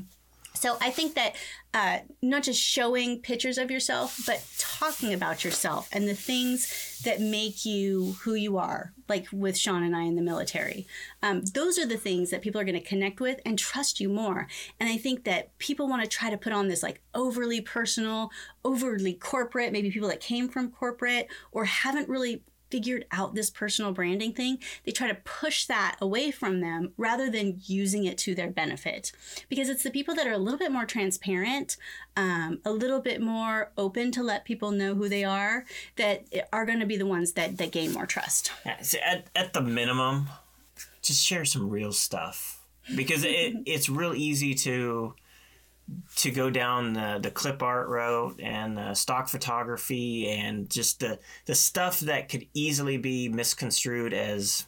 So 0.58 0.78
I 0.82 0.90
think 0.90 1.14
that 1.16 1.36
uh, 1.74 2.00
not 2.22 2.44
just 2.44 2.60
showing 2.60 3.20
pictures 3.20 3.60
of 3.60 3.70
yourself, 3.70 4.20
but 4.26 4.44
talking 4.58 5.14
about 5.14 5.44
yourself 5.44 5.88
and 5.92 6.08
the 6.08 6.16
things 6.16 7.02
that 7.04 7.22
make 7.22 7.64
you 7.64 8.16
who 8.24 8.34
you 8.34 8.58
are, 8.58 8.94
like 9.08 9.28
with 9.32 9.56
Sean 9.56 9.84
and 9.84 9.96
I 9.96 10.04
in 10.04 10.16
the 10.16 10.22
military. 10.24 10.88
Um, 11.22 11.44
those 11.44 11.78
are 11.78 11.86
the 11.86 11.98
things 11.98 12.32
that 12.32 12.42
people 12.42 12.60
are 12.60 12.66
going 12.66 12.80
to 12.80 12.88
connect 12.88 13.20
with 13.20 13.40
and 13.46 13.60
trust 13.60 14.00
you 14.00 14.10
more. 14.10 14.48
And 14.80 14.90
I 14.90 14.98
think 14.98 15.26
that 15.26 15.56
people 15.60 15.88
want 15.88 16.02
to 16.02 16.10
try 16.10 16.32
to 16.32 16.38
put 16.38 16.54
on 16.54 16.68
this 16.68 16.82
like 16.82 17.02
overly 17.14 17.62
personal, 17.62 18.32
overly 18.66 19.14
corporate, 19.14 19.72
maybe 19.72 19.92
people 19.92 20.10
that 20.10 20.22
came 20.22 20.50
from 20.50 20.72
corporate 20.72 21.28
or 21.52 21.66
haven't 21.66 22.10
really 22.10 22.42
figured 22.70 23.06
out 23.12 23.36
this 23.36 23.50
personal 23.50 23.92
branding 23.92 24.34
thing, 24.34 24.60
they 24.86 24.92
try 24.92 25.08
to 25.08 25.16
push 25.16 25.66
that 25.66 25.98
away 26.02 26.32
from 26.32 26.62
them 26.62 26.94
rather 26.98 27.30
than 27.30 27.62
using 27.66 28.06
it 28.06 28.18
to 28.20 28.36
their 28.36 28.50
benefit. 28.50 29.12
Because 29.50 29.70
it's 29.70 29.84
the 29.84 29.92
people 29.92 30.16
that 30.16 30.28
are 30.28 30.34
a 30.34 30.38
little 30.38 30.60
bit 30.60 30.72
more 30.72 30.86
transparent, 30.86 31.78
um, 32.16 32.60
a 32.66 32.72
little 32.72 33.00
bit 33.00 33.22
more 33.22 33.72
open 33.78 34.12
to 34.12 34.24
let 34.24 34.46
people 34.46 34.72
know 34.72 34.96
who 34.96 35.10
they 35.10 35.24
are, 35.24 35.66
that 35.96 36.26
are 36.52 36.66
going 36.66 36.80
to 36.80 36.86
be 36.86 36.98
the 36.98 37.06
ones 37.06 37.34
that, 37.34 37.58
that 37.58 37.72
gain 37.72 37.94
more 37.94 38.06
trust. 38.06 38.52
Yeah, 38.66 38.82
so 38.82 38.98
at, 39.06 39.28
at 39.36 39.54
the 39.54 39.62
minimum, 39.62 40.30
just 41.02 41.26
share 41.26 41.46
some 41.46 41.70
real 41.70 41.92
stuff 41.92 42.66
because 42.96 43.24
it, 43.24 43.56
it's 43.66 43.90
real 43.90 44.14
easy 44.14 44.54
to 44.54 45.14
to 46.18 46.32
go 46.32 46.50
down 46.50 46.94
the, 46.94 47.20
the 47.22 47.32
clip 47.32 47.64
art 47.64 47.88
route 47.88 48.40
and 48.42 48.98
stock 48.98 49.30
photography 49.30 50.28
and 50.30 50.70
just 50.70 51.00
the 51.00 51.20
the 51.46 51.56
stuff 51.56 52.02
that 52.02 52.30
could 52.30 52.46
easily 52.54 52.98
be 52.98 53.30
misconstrued 53.30 54.14
as 54.14 54.66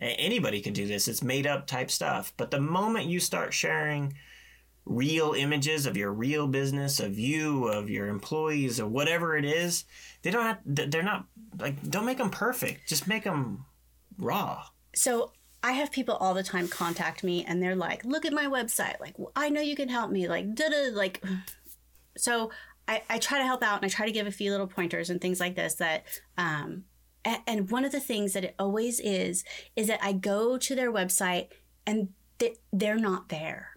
anybody 0.00 0.60
can 0.60 0.72
do 0.72 0.86
this. 0.86 1.08
It's 1.08 1.22
made 1.22 1.46
up 1.46 1.66
type 1.66 1.90
stuff. 1.90 2.32
But 2.36 2.50
the 2.50 2.60
moment 2.60 3.06
you 3.06 3.20
start 3.20 3.54
sharing 3.54 4.14
real 4.86 5.34
images 5.34 5.86
of 5.86 5.96
your 5.96 6.12
real 6.12 6.46
business 6.48 6.98
of 7.00 7.18
you 7.18 7.68
of 7.68 7.90
your 7.90 8.08
employees 8.08 8.80
or 8.80 8.88
whatever 8.88 9.36
it 9.36 9.44
is 9.44 9.84
they 10.22 10.30
don't 10.30 10.42
have 10.42 10.58
they're 10.64 11.02
not 11.02 11.26
like 11.58 11.80
don't 11.88 12.06
make 12.06 12.18
them 12.18 12.30
perfect. 12.30 12.88
Just 12.88 13.06
make 13.06 13.24
them 13.24 13.64
raw. 14.18 14.64
So 14.94 15.32
I 15.62 15.72
have 15.72 15.92
people 15.92 16.14
all 16.16 16.34
the 16.34 16.42
time 16.42 16.68
contact 16.68 17.22
me 17.22 17.44
and 17.44 17.62
they're 17.62 17.76
like, 17.76 18.04
look 18.04 18.24
at 18.24 18.32
my 18.32 18.46
website. 18.46 18.98
Like, 19.00 19.14
I 19.36 19.50
know 19.50 19.60
you 19.60 19.76
can 19.76 19.88
help 19.88 20.10
me. 20.10 20.26
Like, 20.28 20.54
da 20.54 20.68
da. 20.68 20.90
Like, 20.92 21.22
so 22.16 22.50
I, 22.88 23.02
I 23.10 23.18
try 23.18 23.38
to 23.38 23.44
help 23.44 23.62
out 23.62 23.76
and 23.76 23.84
I 23.84 23.88
try 23.88 24.06
to 24.06 24.12
give 24.12 24.26
a 24.26 24.32
few 24.32 24.50
little 24.50 24.66
pointers 24.66 25.10
and 25.10 25.20
things 25.20 25.38
like 25.40 25.56
this 25.56 25.74
that, 25.74 26.04
um, 26.38 26.84
a- 27.24 27.42
and 27.46 27.70
one 27.70 27.84
of 27.84 27.92
the 27.92 28.00
things 28.00 28.32
that 28.32 28.44
it 28.44 28.54
always 28.58 29.00
is, 29.00 29.44
is 29.76 29.86
that 29.88 30.02
I 30.02 30.12
go 30.12 30.56
to 30.56 30.74
their 30.74 30.92
website 30.92 31.48
and 31.86 32.08
th- 32.38 32.56
they're 32.72 32.96
not 32.96 33.28
there. 33.28 33.69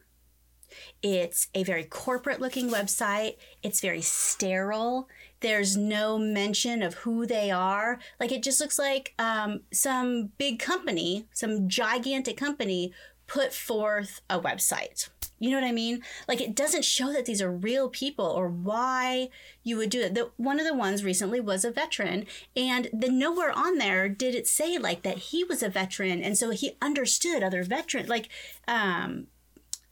It's 1.02 1.48
a 1.54 1.64
very 1.64 1.84
corporate 1.84 2.42
looking 2.42 2.70
website. 2.70 3.38
It's 3.62 3.82
very 3.82 4.02
sterile. 4.02 5.08
There's 5.42 5.76
no 5.76 6.18
mention 6.18 6.82
of 6.82 6.94
who 6.96 7.26
they 7.26 7.52
are. 7.52 8.00
Like 8.20 8.32
it 8.32 8.44
just 8.44 8.62
looks 8.62 8.80
like 8.80 9.14
um, 9.20 9.62
some 9.72 10.32
big 10.38 10.60
company, 10.60 11.26
some 11.34 11.68
gigantic 11.68 12.38
company 12.38 12.94
put 13.28 13.54
forth 13.54 14.22
a 14.30 14.40
website. 14.40 15.10
You 15.40 15.50
know 15.50 15.58
what 15.58 15.68
I 15.68 15.74
mean? 15.74 16.02
Like 16.26 16.40
it 16.40 16.56
doesn't 16.56 16.86
show 16.86 17.12
that 17.12 17.26
these 17.26 17.42
are 17.42 17.52
real 17.52 17.90
people 17.90 18.26
or 18.26 18.48
why 18.48 19.28
you 19.62 19.76
would 19.76 19.90
do 19.90 20.00
it. 20.00 20.16
The, 20.16 20.32
one 20.38 20.58
of 20.58 20.66
the 20.66 20.74
ones 20.74 21.04
recently 21.04 21.42
was 21.42 21.66
a 21.66 21.72
veteran, 21.72 22.26
and 22.56 22.88
the 22.94 23.10
nowhere 23.10 23.52
on 23.52 23.78
there 23.78 24.08
did 24.08 24.36
it 24.36 24.48
say 24.48 24.78
like 24.78 25.02
that 25.02 25.18
he 25.18 25.44
was 25.44 25.62
a 25.62 25.68
veteran, 25.68 26.22
and 26.24 26.38
so 26.38 26.52
he 26.52 26.78
understood 26.82 27.44
other 27.44 27.64
veterans. 27.64 28.08
Like, 28.08 28.30
um, 28.70 29.28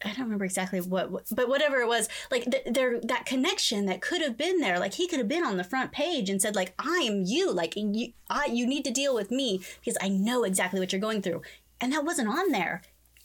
I 0.03 0.09
don't 0.09 0.25
remember 0.25 0.45
exactly 0.45 0.79
what, 0.81 1.11
but 1.31 1.49
whatever 1.49 1.77
it 1.77 1.87
was, 1.87 2.09
like 2.29 2.49
th- 2.49 2.63
there 2.65 2.99
that 3.01 3.25
connection 3.25 3.85
that 3.85 4.01
could 4.01 4.21
have 4.21 4.37
been 4.37 4.59
there, 4.59 4.79
like 4.79 4.95
he 4.95 5.07
could 5.07 5.19
have 5.19 5.27
been 5.27 5.43
on 5.43 5.57
the 5.57 5.63
front 5.63 5.91
page 5.91 6.29
and 6.29 6.41
said 6.41 6.55
like 6.55 6.73
I 6.79 7.05
am 7.07 7.23
you, 7.25 7.51
like 7.51 7.73
you, 7.75 8.13
I 8.29 8.45
you 8.45 8.65
need 8.65 8.85
to 8.85 8.91
deal 8.91 9.15
with 9.15 9.31
me 9.31 9.61
because 9.79 9.97
I 10.01 10.09
know 10.09 10.43
exactly 10.43 10.79
what 10.79 10.91
you're 10.91 11.01
going 11.01 11.21
through, 11.21 11.41
and 11.79 11.93
that 11.93 12.05
wasn't 12.05 12.29
on 12.29 12.51
there 12.51 12.81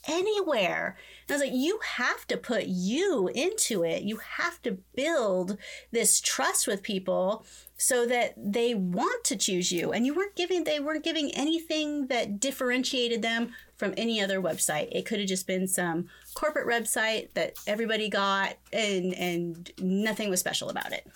anywhere. 0.09 0.97
And 1.29 1.35
I 1.35 1.39
was 1.39 1.43
like, 1.43 1.59
you 1.59 1.81
have 1.97 2.27
to 2.29 2.37
put 2.37 2.67
you 2.67 3.29
into 3.29 3.83
it. 3.85 4.03
You 4.03 4.21
have 4.37 4.63
to 4.63 4.79
build 4.95 5.59
this 5.91 6.21
trust 6.21 6.67
with 6.67 6.83
people 6.83 7.45
so 7.77 8.07
that 8.07 8.33
they 8.37 8.75
want 8.75 9.25
to 9.25 9.37
choose 9.37 9.71
you. 9.71 9.93
And 9.93 10.07
you 10.07 10.15
weren't 10.15 10.35
giving 10.35 10.65
they 10.65 10.81
weren't 10.81 11.05
giving 11.05 11.31
anything 11.33 12.07
that 12.07 12.41
differentiated 12.41 13.23
them 13.23 13.53
from 13.77 13.93
any 13.97 14.21
other 14.21 14.41
website. 14.41 14.89
It 14.93 15.05
could 15.05 15.19
have 15.19 15.29
just 15.29 15.47
been 15.47 15.69
some 15.69 16.09
corporate 16.35 16.67
website 16.67 17.33
that 17.35 17.55
everybody 17.67 18.09
got 18.09 18.57
and 18.73 19.15
and 19.15 19.71
nothing 19.79 20.31
was 20.31 20.41
special 20.41 20.71
about 20.71 20.93
it. 20.93 21.07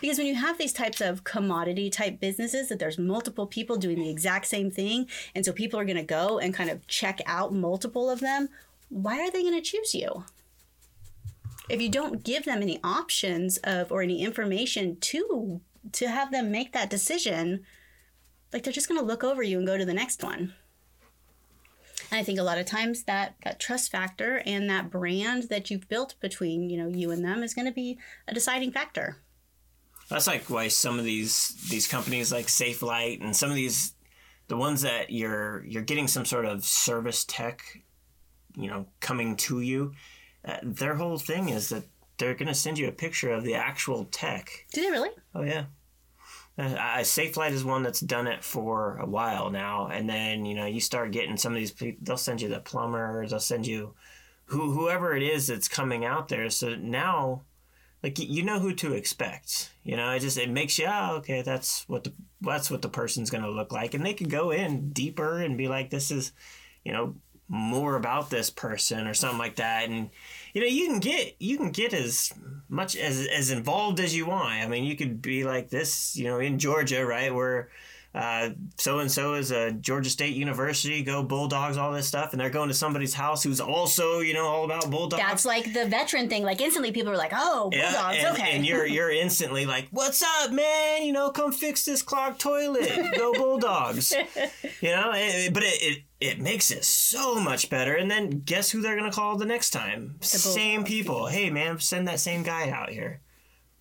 Because 0.00 0.18
when 0.18 0.26
you 0.26 0.34
have 0.34 0.58
these 0.58 0.72
types 0.72 1.00
of 1.00 1.24
commodity 1.24 1.88
type 1.88 2.20
businesses 2.20 2.68
that 2.68 2.78
there's 2.78 2.98
multiple 2.98 3.46
people 3.46 3.76
doing 3.76 3.98
the 3.98 4.10
exact 4.10 4.46
same 4.46 4.70
thing, 4.70 5.08
and 5.34 5.44
so 5.44 5.52
people 5.52 5.80
are 5.80 5.84
going 5.84 5.96
to 5.96 6.02
go 6.02 6.38
and 6.38 6.52
kind 6.52 6.70
of 6.70 6.86
check 6.86 7.20
out 7.26 7.54
multiple 7.54 8.10
of 8.10 8.20
them, 8.20 8.48
why 8.88 9.18
are 9.20 9.30
they 9.30 9.42
going 9.42 9.54
to 9.54 9.62
choose 9.62 9.94
you? 9.94 10.24
If 11.70 11.80
you 11.80 11.88
don't 11.88 12.22
give 12.22 12.44
them 12.44 12.60
any 12.60 12.80
options 12.84 13.56
of 13.58 13.90
or 13.90 14.02
any 14.02 14.22
information 14.22 14.96
to 15.00 15.62
to 15.92 16.08
have 16.08 16.30
them 16.30 16.50
make 16.50 16.72
that 16.72 16.90
decision, 16.90 17.64
like 18.52 18.62
they're 18.62 18.72
just 18.72 18.88
going 18.88 19.00
to 19.00 19.06
look 19.06 19.24
over 19.24 19.42
you 19.42 19.58
and 19.58 19.66
go 19.66 19.76
to 19.76 19.84
the 19.84 19.94
next 19.94 20.22
one. 20.22 20.54
And 22.10 22.20
I 22.20 22.24
think 22.24 22.38
a 22.38 22.42
lot 22.42 22.58
of 22.58 22.66
times 22.66 23.04
that 23.04 23.36
that 23.42 23.58
trust 23.58 23.90
factor 23.90 24.42
and 24.44 24.68
that 24.68 24.90
brand 24.90 25.44
that 25.44 25.70
you've 25.70 25.88
built 25.88 26.14
between, 26.20 26.68
you 26.68 26.76
know, 26.76 26.88
you 26.88 27.10
and 27.10 27.24
them 27.24 27.42
is 27.42 27.54
going 27.54 27.66
to 27.66 27.72
be 27.72 27.98
a 28.28 28.34
deciding 28.34 28.70
factor. 28.70 29.16
That's 30.08 30.26
like 30.26 30.50
why 30.50 30.68
some 30.68 30.98
of 30.98 31.06
these 31.06 31.56
these 31.70 31.88
companies 31.88 32.30
like 32.30 32.46
Safelite 32.46 33.22
and 33.22 33.34
some 33.34 33.48
of 33.48 33.56
these 33.56 33.94
the 34.48 34.56
ones 34.58 34.82
that 34.82 35.10
you're 35.10 35.64
you're 35.64 35.82
getting 35.82 36.06
some 36.06 36.26
sort 36.26 36.44
of 36.44 36.64
service 36.64 37.24
tech, 37.24 37.62
you 38.56 38.68
know, 38.68 38.86
coming 39.00 39.36
to 39.36 39.60
you. 39.60 39.92
Uh, 40.44 40.58
their 40.62 40.96
whole 40.96 41.16
thing 41.16 41.48
is 41.48 41.70
that 41.70 41.84
they're 42.18 42.34
going 42.34 42.48
to 42.48 42.54
send 42.54 42.78
you 42.78 42.88
a 42.88 42.92
picture 42.92 43.32
of 43.32 43.44
the 43.44 43.54
actual 43.54 44.04
tech. 44.06 44.66
Do 44.72 44.82
they 44.82 44.90
really? 44.90 45.10
Oh 45.34 45.42
yeah. 45.42 45.64
Uh, 46.58 46.76
I, 46.78 47.00
Safelite 47.00 47.52
is 47.52 47.64
one 47.64 47.82
that's 47.82 48.00
done 48.00 48.26
it 48.26 48.44
for 48.44 48.98
a 48.98 49.06
while 49.06 49.50
now, 49.50 49.86
and 49.86 50.08
then 50.08 50.44
you 50.44 50.54
know 50.54 50.66
you 50.66 50.80
start 50.80 51.10
getting 51.10 51.36
some 51.36 51.52
of 51.52 51.58
these 51.58 51.72
people. 51.72 52.00
They'll 52.02 52.16
send 52.18 52.42
you 52.42 52.48
the 52.48 52.60
plumbers. 52.60 53.30
They'll 53.30 53.40
send 53.40 53.66
you 53.66 53.94
who 54.46 54.72
whoever 54.72 55.16
it 55.16 55.22
is 55.22 55.46
that's 55.46 55.68
coming 55.68 56.04
out 56.04 56.28
there. 56.28 56.50
So 56.50 56.74
now, 56.74 57.42
like 58.02 58.18
you 58.18 58.42
know 58.42 58.60
who 58.60 58.74
to 58.74 58.92
expect. 58.92 59.72
You 59.82 59.96
know, 59.96 60.10
it 60.10 60.20
just 60.20 60.36
it 60.36 60.50
makes 60.50 60.78
you 60.78 60.86
oh, 60.88 61.16
okay. 61.16 61.40
That's 61.40 61.88
what 61.88 62.04
the 62.04 62.12
that's 62.42 62.70
what 62.70 62.82
the 62.82 62.88
person's 62.90 63.30
going 63.30 63.44
to 63.44 63.50
look 63.50 63.72
like, 63.72 63.94
and 63.94 64.04
they 64.04 64.14
can 64.14 64.28
go 64.28 64.50
in 64.50 64.90
deeper 64.90 65.40
and 65.40 65.56
be 65.56 65.68
like, 65.68 65.88
this 65.88 66.10
is, 66.10 66.32
you 66.84 66.92
know, 66.92 67.14
more 67.48 67.96
about 67.96 68.28
this 68.28 68.50
person 68.50 69.06
or 69.06 69.14
something 69.14 69.38
like 69.38 69.56
that, 69.56 69.88
and 69.88 70.10
you 70.52 70.60
know 70.60 70.66
you 70.66 70.86
can 70.86 71.00
get 71.00 71.36
you 71.38 71.56
can 71.56 71.70
get 71.70 71.92
as 71.92 72.32
much 72.68 72.96
as 72.96 73.26
as 73.26 73.50
involved 73.50 74.00
as 74.00 74.14
you 74.14 74.26
want. 74.26 74.52
I 74.52 74.66
mean 74.66 74.84
you 74.84 74.96
could 74.96 75.20
be 75.22 75.44
like 75.44 75.68
this 75.68 76.16
you 76.16 76.24
know 76.24 76.38
in 76.38 76.58
georgia 76.58 77.04
right 77.04 77.34
where 77.34 77.70
so 78.14 78.98
and 78.98 79.10
so 79.10 79.34
is 79.34 79.50
a 79.50 79.72
Georgia 79.72 80.10
State 80.10 80.36
University, 80.36 81.02
go 81.02 81.22
Bulldogs, 81.22 81.78
all 81.78 81.92
this 81.92 82.06
stuff, 82.06 82.32
and 82.32 82.40
they're 82.40 82.50
going 82.50 82.68
to 82.68 82.74
somebody's 82.74 83.14
house 83.14 83.42
who's 83.42 83.60
also, 83.60 84.20
you 84.20 84.34
know, 84.34 84.46
all 84.46 84.64
about 84.66 84.90
Bulldogs. 84.90 85.22
That's 85.22 85.44
like 85.46 85.72
the 85.72 85.86
veteran 85.86 86.28
thing. 86.28 86.42
Like 86.42 86.60
instantly 86.60 86.92
people 86.92 87.10
are 87.10 87.16
like, 87.16 87.32
oh, 87.34 87.70
Bulldogs, 87.70 88.18
and, 88.18 88.36
okay. 88.36 88.52
and 88.52 88.66
you're 88.66 88.86
you're 88.92 89.10
instantly 89.10 89.64
like, 89.64 89.88
"What's 89.92 90.22
up, 90.22 90.52
man? 90.52 91.04
You 91.04 91.12
know, 91.12 91.30
come 91.30 91.52
fix 91.52 91.86
this 91.86 92.02
clogged 92.02 92.38
toilet. 92.38 93.16
Go 93.16 93.32
Bulldogs." 93.32 94.12
you 94.82 94.90
know, 94.90 95.12
it, 95.14 95.54
but 95.54 95.62
it, 95.62 95.82
it 95.82 96.02
it 96.20 96.38
makes 96.38 96.70
it 96.70 96.84
so 96.84 97.40
much 97.40 97.70
better. 97.70 97.94
And 97.94 98.10
then 98.10 98.42
guess 98.44 98.70
who 98.70 98.82
they're 98.82 98.96
gonna 98.96 99.10
call 99.10 99.36
the 99.36 99.46
next 99.46 99.70
time? 99.70 100.16
Same 100.20 100.84
people. 100.84 101.26
Hey, 101.26 101.48
man, 101.48 101.78
send 101.78 102.08
that 102.08 102.20
same 102.20 102.42
guy 102.42 102.68
out 102.68 102.90
here. 102.90 103.22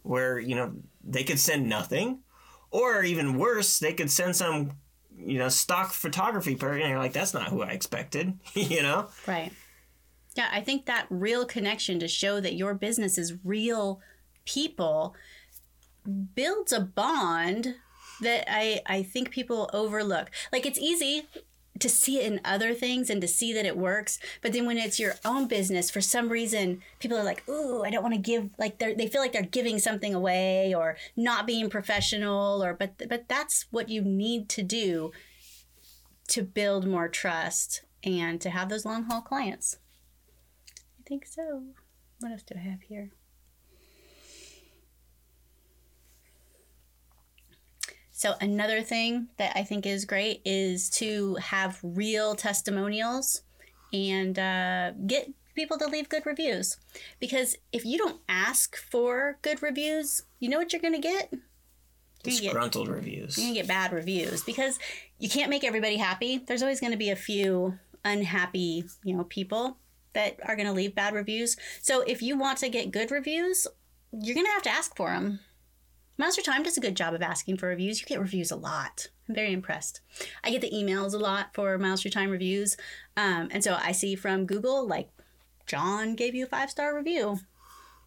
Where 0.04 0.40
you 0.40 0.56
know 0.56 0.74
they 1.04 1.24
could 1.24 1.40
send 1.40 1.68
nothing, 1.68 2.20
or 2.72 3.04
even 3.04 3.38
worse, 3.38 3.80
they 3.80 3.94
could 3.94 4.10
send 4.10 4.36
some 4.36 4.72
you 5.18 5.38
know 5.38 5.50
stock 5.50 5.92
photography 5.92 6.56
person. 6.56 6.82
And 6.82 6.90
you're 6.90 7.00
like, 7.00 7.14
that's 7.14 7.34
not 7.34 7.50
who 7.50 7.62
I 7.62 7.70
expected. 7.70 8.40
you 8.54 8.82
know. 8.82 9.08
Right. 9.28 9.52
Yeah, 10.36 10.48
I 10.52 10.62
think 10.62 10.86
that 10.86 11.08
real 11.10 11.46
connection 11.46 12.00
to 12.00 12.08
show 12.08 12.40
that 12.40 12.56
your 12.56 12.74
business 12.74 13.18
is 13.18 13.34
real 13.44 14.00
people 14.46 15.14
builds 16.36 16.72
a 16.72 16.80
bond 16.80 17.76
that 18.22 18.46
I, 18.48 18.82
I 18.86 19.04
think 19.04 19.32
people 19.32 19.70
overlook. 19.74 20.32
Like 20.52 20.66
it's 20.66 20.80
easy 20.80 21.28
to 21.80 21.90
see 21.90 22.20
it 22.20 22.32
in 22.32 22.42
other 22.44 22.74
things 22.74 23.10
and 23.10 23.22
to 23.22 23.28
see 23.28 23.54
that 23.54 23.66
it 23.66 23.78
works, 23.78 24.20
but 24.42 24.54
then 24.54 24.66
when 24.66 24.78
it's 24.78 25.00
your 25.00 25.16
own 25.26 25.48
business, 25.48 25.90
for 25.90 26.02
some 26.02 26.30
reason, 26.30 26.82
people 27.00 27.18
are 27.18 27.24
like, 27.24 27.48
"Ooh, 27.50 27.84
I 27.84 27.90
don't 27.90 28.04
want 28.04 28.14
to 28.14 28.20
give." 28.22 28.50
Like 28.58 28.78
they 28.78 28.94
they 28.94 29.08
feel 29.08 29.22
like 29.22 29.34
they're 29.34 29.42
giving 29.42 29.80
something 29.80 30.14
away 30.14 30.74
or 30.76 30.98
not 31.16 31.48
being 31.48 31.70
professional, 31.70 32.64
or 32.64 32.74
but 32.74 33.02
but 33.10 33.28
that's 33.28 33.66
what 33.72 33.90
you 33.90 34.02
need 34.02 34.50
to 34.50 34.64
do 34.64 35.12
to 36.28 36.44
build 36.44 36.88
more 36.88 37.08
trust 37.08 37.84
and 38.04 38.40
to 38.42 38.50
have 38.50 38.70
those 38.70 38.86
long 38.86 39.04
haul 39.04 39.22
clients. 39.22 39.78
I 41.00 41.04
think 41.08 41.26
so. 41.26 41.64
What 42.20 42.32
else 42.32 42.44
do 42.44 42.56
I 42.56 42.62
have 42.62 42.82
here? 42.84 43.12
So 48.22 48.36
another 48.40 48.84
thing 48.84 49.30
that 49.38 49.54
I 49.56 49.64
think 49.64 49.88
is 49.88 50.06
great 50.06 50.44
is 50.46 50.92
to 50.92 51.38
have 51.42 51.80
real 51.82 52.36
testimonials 52.36 53.42
and 53.92 54.38
uh, 54.38 54.92
get 55.08 55.32
people 55.56 55.80
to 55.80 55.88
leave 55.88 56.08
good 56.08 56.28
reviews. 56.28 56.78
Because 57.20 57.56
if 57.72 57.84
you 57.84 57.98
don't 57.98 58.20
ask 58.30 58.78
for 58.78 59.40
good 59.42 59.64
reviews, 59.64 60.22
you 60.40 60.50
know 60.50 60.60
what 60.60 60.72
you're 60.72 60.84
going 60.84 60.94
to 60.94 61.00
get? 61.00 61.30
You're 61.32 61.40
gonna 62.22 62.42
get- 62.42 62.44
Disgruntled 62.44 62.90
reviews. 62.90 63.40
you're 63.40 63.48
gonna 63.48 63.56
get 63.56 63.68
bad 63.68 63.92
reviews 63.92 64.44
because 64.44 64.78
you 65.18 65.28
can't 65.28 65.50
make 65.50 65.64
everybody 65.64 65.98
happy. 65.98 66.38
There's 66.38 66.62
always 66.62 66.80
gonna 66.80 66.98
be 66.98 67.10
a 67.10 67.16
few 67.16 67.80
unhappy, 68.06 68.84
you 69.04 69.18
know, 69.18 69.24
people 69.24 69.78
that 70.14 70.40
are 70.48 70.56
gonna 70.56 70.74
leave 70.74 70.94
bad 70.94 71.16
reviews. 71.16 71.58
So 71.82 72.02
if 72.02 72.22
you 72.22 72.38
want 72.38 72.60
to 72.60 72.70
get 72.70 72.92
good 72.92 73.10
reviews, 73.10 73.66
you're 74.12 74.36
gonna 74.36 74.50
have 74.50 74.62
to 74.62 74.70
ask 74.70 74.96
for 74.96 75.10
them. 75.10 75.40
Master 76.22 76.44
Time 76.44 76.62
does 76.62 76.78
a 76.78 76.82
good 76.82 76.96
job 76.96 77.16
of 77.16 77.24
asking 77.24 77.58
for 77.58 77.68
reviews. 77.68 78.00
You 78.00 78.06
get 78.06 78.20
reviews 78.20 78.52
a 78.52 78.56
lot. 78.56 79.08
I'm 79.28 79.34
very 79.34 79.52
impressed. 79.52 80.02
I 80.44 80.52
get 80.52 80.62
the 80.62 80.70
emails 80.70 81.16
a 81.16 81.18
lot 81.18 81.48
for 81.56 81.76
Master 81.80 82.12
Time 82.12 82.30
reviews, 82.30 82.78
um, 83.18 83.50
and 83.50 83.64
so 83.64 83.76
I 83.82 83.92
see 83.92 84.14
from 84.14 84.46
Google 84.46 84.88
like 84.88 85.10
John 85.66 86.14
gave 86.14 86.36
you 86.36 86.46
a 86.46 86.48
five 86.48 86.70
star 86.70 86.96
review, 86.96 87.40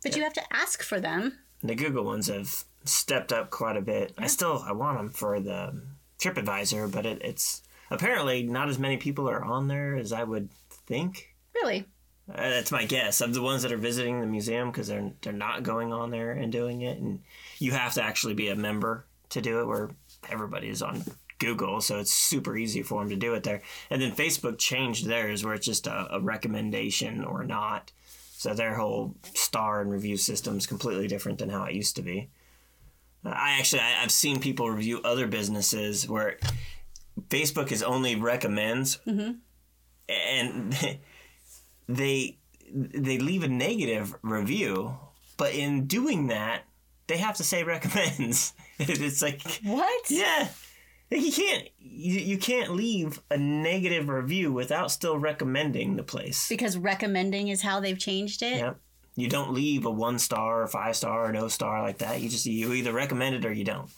but 0.05 0.15
you 0.15 0.23
have 0.23 0.33
to 0.35 0.55
ask 0.55 0.81
for 0.81 1.01
them. 1.01 1.41
The 1.65 1.75
Google 1.75 2.05
ones 2.05 2.29
have 2.29 2.63
stepped 2.85 3.33
up 3.33 3.51
quite 3.51 3.77
a 3.77 3.83
bit. 3.83 4.15
I 4.17 4.29
still 4.29 4.63
I 4.65 4.71
want 4.71 4.97
them 4.97 5.11
for 5.11 5.41
the 5.41 5.83
TripAdvisor, 6.21 6.93
but 6.93 7.07
it, 7.07 7.21
it's 7.21 7.63
apparently 7.91 8.45
not 8.45 8.69
as 8.69 8.79
many 8.79 8.97
people 8.97 9.29
are 9.29 9.43
on 9.43 9.67
there 9.67 9.97
as 9.97 10.13
I 10.13 10.23
would 10.23 10.51
think. 10.71 11.35
Really, 11.53 11.85
Uh, 12.29 12.37
that's 12.37 12.73
my 12.73 12.85
guess 12.85 13.21
of 13.21 13.35
the 13.35 13.43
ones 13.43 13.63
that 13.63 13.73
are 13.73 13.77
visiting 13.77 14.21
the 14.21 14.27
museum 14.27 14.71
because 14.71 14.89
they're 14.89 15.13
they're 15.21 15.33
not 15.33 15.63
going 15.63 15.93
on 15.93 16.11
there 16.11 16.33
and 16.33 16.51
doing 16.51 16.81
it, 16.81 16.99
and 16.99 17.21
you 17.59 17.73
have 17.73 17.93
to 17.95 18.03
actually 18.03 18.35
be 18.35 18.49
a 18.49 18.57
member 18.57 19.05
to 19.31 19.43
do 19.43 19.61
it. 19.61 19.67
Where 19.67 19.91
everybody 20.31 20.69
is 20.69 20.81
on 20.81 21.05
Google, 21.39 21.83
so 21.83 21.99
it's 21.99 22.13
super 22.13 22.57
easy 22.57 22.83
for 22.83 23.01
them 23.01 23.11
to 23.11 23.17
do 23.17 23.35
it 23.35 23.43
there. 23.43 23.61
And 23.91 24.01
then 24.01 24.13
Facebook 24.13 24.59
changed 24.59 25.07
theirs 25.07 25.45
where 25.45 25.55
it's 25.55 25.67
just 25.67 25.87
a, 25.87 26.15
a 26.15 26.21
recommendation 26.21 27.25
or 27.25 27.45
not. 27.45 27.93
So 28.37 28.55
their 28.55 28.75
whole 28.75 29.15
star 29.35 29.81
and 29.83 29.91
review 29.91 30.17
system 30.17 30.57
is 30.57 30.67
completely 30.67 31.09
different 31.09 31.39
than 31.39 31.51
how 31.51 31.65
it 31.65 31.75
used 31.75 31.97
to 31.97 32.03
be. 32.03 32.31
Uh, 33.25 33.31
I 33.31 33.57
actually 33.59 33.81
I, 33.81 34.03
I've 34.03 34.11
seen 34.11 34.41
people 34.41 34.71
review 34.71 35.01
other 35.05 35.27
businesses 35.27 36.09
where 36.09 36.39
Facebook 37.29 37.71
is 37.71 37.83
only 37.83 38.17
recommends, 38.17 38.99
and 39.07 39.39
they 41.89 42.39
they 42.73 43.19
leave 43.19 43.43
a 43.43 43.49
negative 43.49 44.15
review, 44.23 44.97
but 45.37 45.55
in 45.55 45.87
doing 45.87 46.29
that, 46.29 46.63
they 47.07 47.19
have 47.19 47.37
to 47.37 47.45
say 47.45 47.63
recommends. 47.65 48.53
it's 48.79 49.23
like 49.23 49.43
what? 49.63 50.11
yeah. 50.11 50.49
Like, 51.11 51.21
You 51.21 51.33
can't 51.33 51.69
you, 51.79 52.21
you 52.21 52.39
can't 52.39 52.75
leave 52.75 53.21
a 53.31 53.37
negative 53.37 54.09
review 54.09 54.53
without 54.53 54.91
still 54.91 55.19
recommending 55.19 55.97
the 55.97 56.03
place. 56.03 56.49
Because 56.49 56.77
recommending 56.77 57.49
is 57.49 57.63
how 57.63 57.81
they've 57.81 57.99
changed 57.99 58.43
it. 58.43 58.57
Yep. 58.57 58.81
You 59.17 59.29
don't 59.29 59.53
leave 59.53 59.87
a 59.87 59.91
one 59.91 60.19
star 60.19 60.63
or 60.63 60.67
five 60.67 60.97
star 60.97 61.27
or 61.27 61.33
no 61.33 61.47
star 61.47 61.83
like 61.83 61.99
that. 61.99 62.21
You 62.21 62.29
just 62.29 62.47
you 62.47 62.73
either 62.73 62.93
recommend 62.93 63.37
it 63.37 63.45
or 63.45 63.53
you 63.53 63.65
don't. 63.65 63.89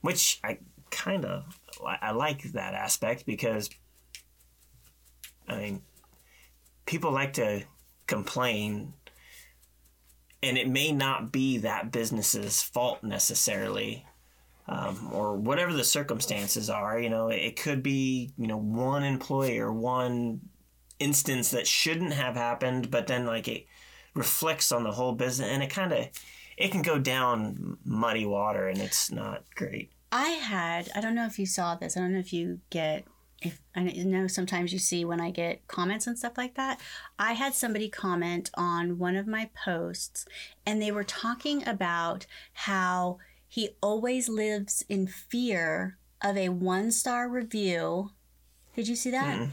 Which 0.00 0.40
I 0.42 0.58
kind 0.90 1.24
of 1.24 1.44
I 1.84 2.10
like 2.12 2.42
that 2.52 2.74
aspect 2.74 3.26
because 3.26 3.70
I 5.46 5.56
mean 5.58 5.82
people 6.88 7.12
like 7.12 7.34
to 7.34 7.62
complain 8.06 8.94
and 10.42 10.56
it 10.56 10.66
may 10.66 10.90
not 10.90 11.30
be 11.30 11.58
that 11.58 11.92
business's 11.92 12.62
fault 12.62 13.04
necessarily 13.04 14.06
um, 14.68 15.10
or 15.12 15.36
whatever 15.36 15.74
the 15.74 15.84
circumstances 15.84 16.70
are 16.70 16.98
you 16.98 17.10
know 17.10 17.28
it 17.28 17.56
could 17.56 17.82
be 17.82 18.32
you 18.38 18.46
know 18.46 18.56
one 18.56 19.04
employee 19.04 19.58
or 19.58 19.70
one 19.70 20.40
instance 20.98 21.50
that 21.50 21.66
shouldn't 21.66 22.14
have 22.14 22.34
happened 22.34 22.90
but 22.90 23.06
then 23.06 23.26
like 23.26 23.48
it 23.48 23.66
reflects 24.14 24.72
on 24.72 24.82
the 24.82 24.92
whole 24.92 25.12
business 25.12 25.48
and 25.50 25.62
it 25.62 25.68
kind 25.68 25.92
of 25.92 26.08
it 26.56 26.70
can 26.72 26.80
go 26.80 26.98
down 26.98 27.76
muddy 27.84 28.24
water 28.24 28.66
and 28.66 28.80
it's 28.80 29.12
not 29.12 29.44
great 29.54 29.92
I 30.10 30.28
had, 30.30 30.88
I 30.96 31.02
don't 31.02 31.14
know 31.14 31.26
if 31.26 31.38
you 31.38 31.44
saw 31.44 31.74
this. 31.74 31.94
I 31.94 32.00
don't 32.00 32.14
know 32.14 32.18
if 32.18 32.32
you 32.32 32.60
get, 32.70 33.04
if 33.40 33.60
I 33.74 33.82
know 33.82 34.26
sometimes 34.26 34.72
you 34.72 34.78
see 34.78 35.04
when 35.04 35.20
I 35.20 35.30
get 35.30 35.66
comments 35.68 36.06
and 36.06 36.18
stuff 36.18 36.36
like 36.36 36.54
that. 36.56 36.80
I 37.18 37.34
had 37.34 37.54
somebody 37.54 37.88
comment 37.88 38.50
on 38.54 38.98
one 38.98 39.16
of 39.16 39.26
my 39.26 39.50
posts 39.64 40.26
and 40.66 40.82
they 40.82 40.90
were 40.90 41.04
talking 41.04 41.66
about 41.66 42.26
how 42.52 43.18
he 43.48 43.70
always 43.80 44.28
lives 44.28 44.84
in 44.88 45.06
fear 45.06 45.98
of 46.22 46.36
a 46.36 46.48
one 46.48 46.90
star 46.90 47.28
review. 47.28 48.10
Did 48.74 48.88
you 48.88 48.96
see 48.96 49.10
that? 49.10 49.38
Mm. 49.38 49.50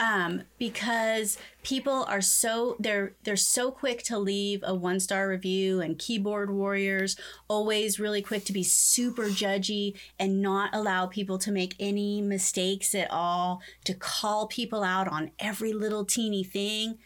Um, 0.00 0.42
because 0.58 1.36
people 1.62 2.04
are 2.08 2.22
so 2.22 2.74
they're 2.80 3.12
they're 3.22 3.36
so 3.36 3.70
quick 3.70 4.02
to 4.02 4.18
leave 4.18 4.64
a 4.66 4.74
one 4.74 4.98
star 4.98 5.28
review 5.28 5.80
and 5.82 5.98
keyboard 5.98 6.50
warriors 6.50 7.16
always 7.48 8.00
really 8.00 8.22
quick 8.22 8.44
to 8.46 8.52
be 8.52 8.62
super 8.62 9.24
judgy 9.24 9.94
and 10.18 10.40
not 10.40 10.70
allow 10.72 11.06
people 11.06 11.36
to 11.36 11.52
make 11.52 11.74
any 11.78 12.22
mistakes 12.22 12.94
at 12.94 13.10
all 13.10 13.60
to 13.84 13.92
call 13.92 14.46
people 14.46 14.82
out 14.82 15.06
on 15.06 15.30
every 15.38 15.74
little 15.74 16.06
teeny 16.06 16.42
thing 16.42 16.96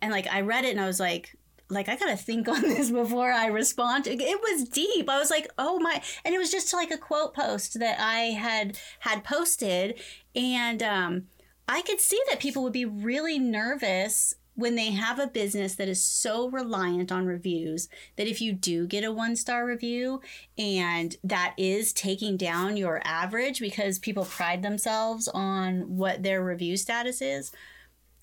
and 0.00 0.12
like 0.12 0.28
i 0.32 0.40
read 0.40 0.64
it 0.64 0.70
and 0.70 0.80
i 0.80 0.86
was 0.86 1.00
like 1.00 1.36
like 1.70 1.88
I 1.88 1.96
gotta 1.96 2.16
think 2.16 2.46
on 2.46 2.60
this 2.62 2.90
before 2.90 3.32
I 3.32 3.46
respond. 3.46 4.06
It 4.06 4.20
was 4.20 4.68
deep. 4.68 5.08
I 5.08 5.18
was 5.18 5.30
like, 5.30 5.48
oh 5.56 5.80
my, 5.80 6.00
and 6.24 6.34
it 6.34 6.38
was 6.38 6.50
just 6.50 6.72
like 6.74 6.90
a 6.90 6.98
quote 6.98 7.34
post 7.34 7.80
that 7.80 7.98
I 7.98 8.32
had 8.32 8.78
had 9.00 9.24
posted, 9.24 9.98
and 10.36 10.82
um, 10.82 11.26
I 11.68 11.82
could 11.82 12.00
see 12.00 12.20
that 12.28 12.40
people 12.40 12.62
would 12.62 12.72
be 12.72 12.84
really 12.84 13.38
nervous 13.38 14.34
when 14.56 14.76
they 14.76 14.92
have 14.92 15.18
a 15.18 15.26
business 15.26 15.74
that 15.74 15.88
is 15.88 16.02
so 16.02 16.48
reliant 16.48 17.10
on 17.10 17.26
reviews 17.26 17.88
that 18.16 18.28
if 18.28 18.40
you 18.40 18.52
do 18.52 18.86
get 18.86 19.04
a 19.04 19.12
one 19.12 19.34
star 19.34 19.66
review 19.66 20.20
and 20.56 21.16
that 21.24 21.54
is 21.56 21.92
taking 21.92 22.36
down 22.36 22.76
your 22.76 23.00
average 23.04 23.58
because 23.60 23.98
people 23.98 24.24
pride 24.24 24.62
themselves 24.62 25.26
on 25.28 25.96
what 25.96 26.22
their 26.22 26.44
review 26.44 26.76
status 26.76 27.20
is, 27.20 27.50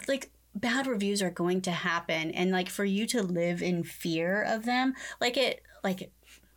like 0.08 0.32
bad 0.56 0.88
reviews 0.88 1.22
are 1.22 1.32
going 1.32 1.62
to 1.62 1.72
happen. 1.72 2.32
And 2.32 2.52
like 2.52 2.70
for 2.70 2.86
you 2.86 3.06
to 3.08 3.22
live 3.22 3.62
in 3.62 3.84
fear 3.84 4.42
of 4.42 4.66
them, 4.66 4.94
like 5.20 5.36
it 5.36 5.62
like 5.84 6.12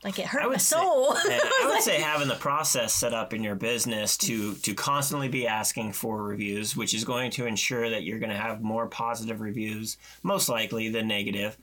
like 0.04 0.18
it 0.18 0.26
hurt 0.26 0.48
my 0.48 0.56
say- 0.58 0.76
soul. 0.76 1.12
I 1.16 1.64
would 1.66 1.82
say 1.82 2.00
having 2.00 2.28
the 2.28 2.34
process 2.34 2.94
set 2.94 3.14
up 3.14 3.32
in 3.34 3.42
your 3.42 3.54
business 3.54 4.16
to 4.18 4.54
to 4.56 4.74
constantly 4.74 5.28
be 5.28 5.46
asking 5.46 5.92
for 5.94 6.22
reviews, 6.22 6.76
which 6.76 6.92
is 6.94 7.04
going 7.04 7.30
to 7.32 7.46
ensure 7.46 7.88
that 7.90 8.02
you're 8.04 8.18
going 8.18 8.30
to 8.30 8.36
have 8.36 8.60
more 8.62 8.86
positive 8.86 9.40
reviews, 9.40 9.96
most 10.22 10.48
likely 10.48 10.90
than 10.90 11.08
negative. 11.08 11.56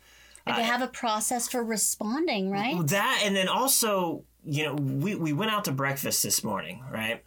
and 0.47 0.55
to 0.55 0.63
have 0.63 0.81
a 0.81 0.87
process 0.87 1.47
for 1.47 1.63
responding, 1.63 2.49
right? 2.51 2.75
That 2.87 3.21
and 3.23 3.35
then 3.35 3.47
also, 3.47 4.23
you 4.43 4.63
know, 4.65 4.73
we 4.73 5.13
we 5.15 5.33
went 5.33 5.51
out 5.51 5.65
to 5.65 5.71
breakfast 5.71 6.23
this 6.23 6.43
morning, 6.43 6.83
right? 6.91 7.23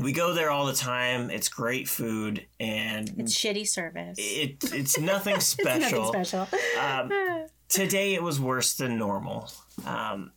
We 0.00 0.12
go 0.12 0.32
there 0.34 0.50
all 0.50 0.66
the 0.66 0.72
time. 0.72 1.30
It's 1.30 1.48
great 1.48 1.88
food, 1.88 2.46
and 2.60 3.12
It's 3.18 3.34
shitty 3.36 3.66
service. 3.66 4.16
it 4.20 4.56
it's 4.72 4.98
nothing 5.12 5.34
Nothing 5.34 5.40
special. 5.40 6.12
special. 6.12 6.46
Um, 6.80 7.10
today 7.70 8.14
it 8.14 8.22
was 8.22 8.38
worse 8.38 8.74
than 8.74 8.98
normal. 8.98 9.50
Um, 9.86 10.32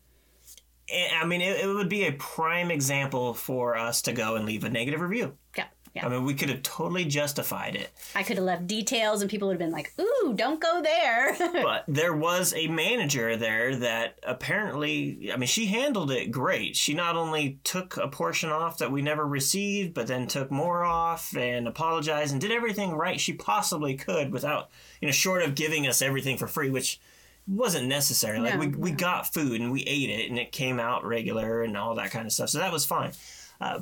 I 0.89 1.25
mean, 1.25 1.41
it, 1.41 1.61
it 1.61 1.67
would 1.67 1.89
be 1.89 2.05
a 2.05 2.13
prime 2.13 2.71
example 2.71 3.33
for 3.33 3.75
us 3.75 4.03
to 4.03 4.13
go 4.13 4.35
and 4.35 4.45
leave 4.45 4.63
a 4.63 4.69
negative 4.69 5.01
review. 5.01 5.33
yeah, 5.57 5.65
yeah. 5.95 6.05
I 6.05 6.09
mean, 6.09 6.23
we 6.23 6.35
could 6.35 6.49
have 6.49 6.61
totally 6.61 7.05
justified 7.05 7.75
it, 7.75 7.89
I 8.15 8.21
could 8.23 8.37
have 8.37 8.45
left 8.45 8.67
details 8.67 9.21
and 9.21 9.31
people 9.31 9.47
would 9.47 9.55
have 9.55 9.59
been 9.59 9.71
like, 9.71 9.91
ooh, 9.99 10.33
don't 10.35 10.59
go 10.59 10.81
there. 10.83 11.35
but 11.63 11.85
there 11.87 12.13
was 12.13 12.53
a 12.55 12.67
manager 12.67 13.35
there 13.37 13.75
that 13.77 14.19
apparently, 14.23 15.31
I 15.33 15.37
mean, 15.37 15.47
she 15.47 15.65
handled 15.65 16.11
it 16.11 16.31
great. 16.31 16.75
She 16.75 16.93
not 16.93 17.15
only 17.15 17.59
took 17.63 17.97
a 17.97 18.07
portion 18.07 18.49
off 18.49 18.77
that 18.77 18.91
we 18.91 19.01
never 19.01 19.25
received, 19.25 19.93
but 19.93 20.07
then 20.07 20.27
took 20.27 20.51
more 20.51 20.83
off 20.83 21.35
and 21.35 21.67
apologized 21.67 22.33
and 22.33 22.41
did 22.41 22.51
everything 22.51 22.93
right 22.93 23.19
she 23.19 23.33
possibly 23.33 23.95
could 23.95 24.31
without, 24.31 24.69
you 25.01 25.07
know, 25.07 25.13
short 25.13 25.41
of 25.41 25.55
giving 25.55 25.87
us 25.87 26.01
everything 26.01 26.37
for 26.37 26.47
free, 26.47 26.69
which 26.69 26.99
wasn't 27.47 27.87
necessary. 27.87 28.39
Like 28.39 28.55
No, 28.55 28.59
we, 28.59 28.67
we 28.67 28.91
got 28.91 29.33
food 29.33 29.59
and 29.61 29.71
we 29.71 29.81
ate 29.83 30.09
it 30.09 30.29
and 30.29 30.39
it 30.39 30.51
came 30.51 30.79
out 30.79 31.05
regular 31.05 31.63
and 31.63 31.75
all 31.77 31.95
that 31.95 32.11
kind 32.11 32.25
of 32.25 32.31
stuff. 32.31 32.49
So 32.49 32.59
that 32.59 32.71
was 32.71 32.85
fine. 32.85 33.11
Uh, 33.59 33.81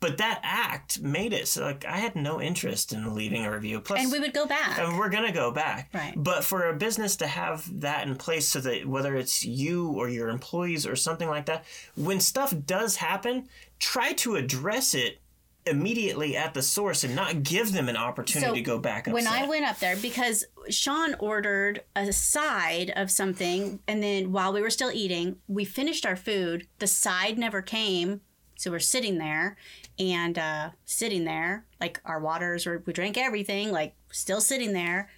but 0.00 0.18
that 0.18 0.40
act 0.44 1.00
made 1.00 1.32
it 1.32 1.48
so 1.48 1.64
like 1.64 1.84
I 1.84 1.96
had 1.96 2.14
no 2.14 2.40
interest 2.40 2.92
in 2.92 3.14
leaving 3.14 3.44
a 3.44 3.50
review. 3.52 3.80
Plus, 3.80 4.00
and 4.00 4.12
we 4.12 4.20
would 4.20 4.32
go 4.32 4.46
back. 4.46 4.78
and 4.78 4.96
we're 4.96 5.08
gonna 5.08 5.32
go 5.32 5.50
back. 5.50 5.90
Right. 5.92 6.14
But 6.16 6.44
for 6.44 6.68
a 6.68 6.76
business 6.76 7.16
to 7.16 7.26
have 7.26 7.80
that 7.80 8.06
in 8.06 8.14
place 8.14 8.46
so 8.46 8.60
that 8.60 8.86
whether 8.86 9.16
it's 9.16 9.44
you 9.44 9.90
or 9.90 10.08
your 10.08 10.28
employees 10.28 10.86
or 10.86 10.94
something 10.94 11.28
like 11.28 11.46
that, 11.46 11.64
when 11.96 12.20
stuff 12.20 12.54
does 12.64 12.96
happen, 12.96 13.48
try 13.80 14.12
to 14.14 14.36
address 14.36 14.94
it 14.94 15.18
immediately 15.68 16.36
at 16.36 16.54
the 16.54 16.62
source 16.62 17.04
and 17.04 17.14
not 17.14 17.42
give 17.42 17.72
them 17.72 17.88
an 17.88 17.96
opportunity 17.96 18.48
So, 18.48 18.54
to 18.54 18.60
go 18.60 18.78
back. 18.78 19.06
when 19.06 19.26
I 19.26 19.46
went 19.46 19.64
up 19.64 19.78
there 19.78 19.96
because 19.96 20.44
Sean 20.70 21.14
ordered 21.18 21.82
a 21.94 22.12
side 22.12 22.92
of 22.96 23.10
something 23.10 23.80
and 23.86 24.02
then 24.02 24.32
while 24.32 24.52
we 24.52 24.60
were 24.60 24.70
still 24.70 24.90
eating, 24.92 25.36
we 25.46 25.64
finished 25.64 26.04
our 26.06 26.16
food. 26.16 26.66
The 26.78 26.86
side 26.86 27.38
never 27.38 27.62
came. 27.62 28.20
So 28.56 28.72
we're 28.72 28.80
sitting 28.80 29.18
there 29.18 29.56
and 30.00 30.36
uh, 30.36 30.70
sitting 30.84 31.24
there, 31.24 31.64
like 31.80 32.00
our 32.04 32.18
waters 32.18 32.66
were, 32.66 32.82
we 32.84 32.92
drank 32.92 33.16
everything, 33.16 33.70
like 33.70 33.94
still 34.10 34.40
sitting 34.40 34.72
there. 34.72 35.08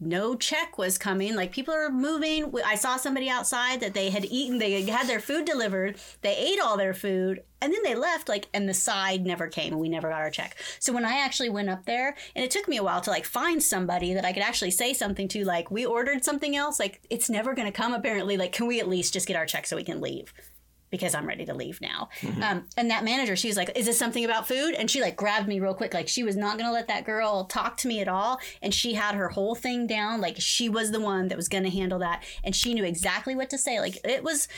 No 0.00 0.34
check 0.34 0.78
was 0.78 0.96
coming. 0.96 1.36
Like 1.36 1.52
people 1.52 1.74
are 1.74 1.90
moving. 1.90 2.52
I 2.64 2.74
saw 2.74 2.96
somebody 2.96 3.28
outside 3.28 3.80
that 3.80 3.92
they 3.92 4.08
had 4.08 4.24
eaten, 4.24 4.58
they 4.58 4.82
had 4.82 5.06
their 5.06 5.20
food 5.20 5.44
delivered. 5.44 5.98
They 6.22 6.34
ate 6.34 6.58
all 6.58 6.78
their 6.78 6.94
food 6.94 7.42
and 7.60 7.72
then 7.72 7.82
they 7.84 7.94
left, 7.94 8.28
like, 8.28 8.46
and 8.54 8.66
the 8.66 8.74
side 8.74 9.26
never 9.26 9.46
came 9.46 9.72
and 9.72 9.80
we 9.80 9.90
never 9.90 10.08
got 10.08 10.22
our 10.22 10.30
check. 10.30 10.56
So 10.78 10.92
when 10.94 11.04
I 11.04 11.18
actually 11.18 11.50
went 11.50 11.68
up 11.68 11.84
there, 11.84 12.16
and 12.34 12.42
it 12.42 12.50
took 12.50 12.66
me 12.66 12.78
a 12.78 12.82
while 12.82 13.02
to 13.02 13.10
like 13.10 13.26
find 13.26 13.62
somebody 13.62 14.14
that 14.14 14.24
I 14.24 14.32
could 14.32 14.42
actually 14.42 14.70
say 14.70 14.94
something 14.94 15.28
to, 15.28 15.44
like, 15.44 15.70
we 15.70 15.84
ordered 15.84 16.24
something 16.24 16.56
else, 16.56 16.80
like, 16.80 17.02
it's 17.10 17.28
never 17.28 17.54
going 17.54 17.66
to 17.66 17.72
come 17.72 17.92
apparently. 17.92 18.38
Like, 18.38 18.52
can 18.52 18.66
we 18.66 18.80
at 18.80 18.88
least 18.88 19.12
just 19.12 19.28
get 19.28 19.36
our 19.36 19.44
check 19.44 19.66
so 19.66 19.76
we 19.76 19.84
can 19.84 20.00
leave? 20.00 20.32
Because 20.90 21.14
I'm 21.14 21.26
ready 21.26 21.44
to 21.46 21.54
leave 21.54 21.80
now. 21.80 22.08
Um, 22.42 22.66
and 22.76 22.90
that 22.90 23.04
manager, 23.04 23.36
she 23.36 23.48
was 23.48 23.56
like, 23.56 23.70
"Is 23.76 23.86
this 23.86 23.98
something 23.98 24.24
about 24.24 24.48
food?" 24.48 24.74
And 24.74 24.90
she 24.90 25.00
like 25.00 25.16
grabbed 25.16 25.48
me 25.48 25.60
real 25.60 25.74
quick, 25.74 25.94
like 25.94 26.08
she 26.08 26.22
was 26.22 26.36
not 26.36 26.58
gonna 26.58 26.72
let 26.72 26.88
that 26.88 27.04
girl 27.04 27.44
talk 27.44 27.76
to 27.78 27.88
me 27.88 28.00
at 28.00 28.08
all. 28.08 28.40
And 28.62 28.74
she 28.74 28.94
had 28.94 29.14
her 29.14 29.28
whole 29.28 29.54
thing 29.54 29.86
down, 29.86 30.20
like 30.20 30.36
she 30.38 30.68
was 30.68 30.90
the 30.90 31.00
one 31.00 31.28
that 31.28 31.36
was 31.36 31.48
gonna 31.48 31.70
handle 31.70 31.98
that, 32.00 32.24
and 32.44 32.54
she 32.54 32.74
knew 32.74 32.84
exactly 32.84 33.34
what 33.34 33.50
to 33.50 33.58
say. 33.58 33.80
Like 33.80 33.98
it 34.04 34.22
was. 34.24 34.48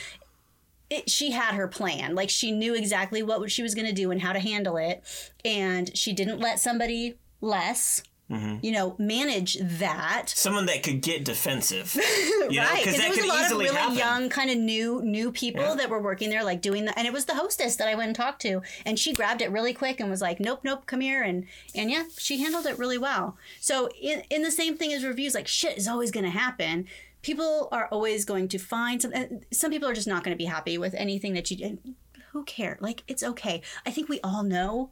It, 0.90 1.08
she 1.08 1.30
had 1.30 1.54
her 1.54 1.68
plan. 1.68 2.14
Like 2.14 2.28
she 2.28 2.52
knew 2.52 2.74
exactly 2.74 3.22
what 3.22 3.50
she 3.50 3.62
was 3.62 3.74
going 3.74 3.86
to 3.86 3.94
do 3.94 4.10
and 4.10 4.20
how 4.20 4.34
to 4.34 4.38
handle 4.38 4.76
it. 4.76 5.02
And 5.42 5.96
she 5.96 6.12
didn't 6.12 6.38
let 6.38 6.60
somebody 6.60 7.14
less, 7.40 8.02
Mm-hmm. 8.32 8.64
you 8.64 8.72
know, 8.72 8.94
manage 8.98 9.58
that. 9.60 10.28
someone 10.28 10.66
that 10.66 10.82
could 10.82 11.02
get 11.02 11.24
defensive, 11.24 11.94
you 12.50 12.58
right, 12.60 12.82
because 12.84 12.96
there 12.98 13.10
was 13.10 13.18
a 13.18 13.26
lot 13.26 13.52
of 13.52 13.58
really 13.58 13.68
happen. 13.76 13.96
young, 13.98 14.28
kind 14.30 14.50
of 14.50 14.56
new, 14.56 15.02
new 15.02 15.30
people 15.30 15.62
Yeah. 15.62 15.74
that 15.74 15.90
were 15.90 16.00
working 16.00 16.30
there, 16.30 16.42
like 16.42 16.60
doing 16.62 16.86
that. 16.86 16.96
and 16.96 17.06
it 17.06 17.12
was 17.12 17.26
the 17.26 17.34
hostess 17.34 17.76
that 17.76 17.88
I 17.88 17.94
went 17.94 18.08
and 18.08 18.16
talked 18.16 18.40
to, 18.42 18.62
and 18.86 18.98
she 18.98 19.12
grabbed 19.12 19.42
it 19.42 19.50
really 19.50 19.74
quick 19.74 20.00
and 20.00 20.08
was 20.10 20.20
like, 20.22 20.40
"Nope, 20.40 20.60
nope, 20.64 20.86
come 20.86 21.00
here," 21.00 21.22
and 21.22 21.46
and 21.74 21.90
yeah, 21.90 22.04
she 22.18 22.38
handled 22.40 22.66
it 22.66 22.78
really 22.78 22.98
well. 22.98 23.36
So 23.60 23.88
in 24.00 24.22
in 24.30 24.42
the 24.42 24.50
same 24.50 24.76
thing 24.76 24.92
as 24.92 25.04
reviews, 25.04 25.34
like 25.34 25.46
shit 25.48 25.76
is 25.76 25.86
always 25.86 26.10
going 26.10 26.24
to 26.24 26.30
happen. 26.30 26.86
People 27.22 27.68
are 27.70 27.86
always 27.88 28.24
going 28.24 28.48
to 28.48 28.58
find 28.58 29.00
some. 29.02 29.12
Some 29.52 29.70
people 29.70 29.88
are 29.88 29.94
just 29.94 30.08
not 30.08 30.24
going 30.24 30.34
to 30.36 30.38
be 30.38 30.46
happy 30.46 30.78
with 30.78 30.94
anything 30.94 31.34
that 31.34 31.50
you 31.50 31.56
did. 31.56 31.78
Who 32.32 32.44
cares? 32.44 32.78
Like 32.80 33.02
it's 33.06 33.22
okay. 33.22 33.60
I 33.86 33.90
think 33.90 34.08
we 34.08 34.18
all 34.24 34.42
know 34.42 34.90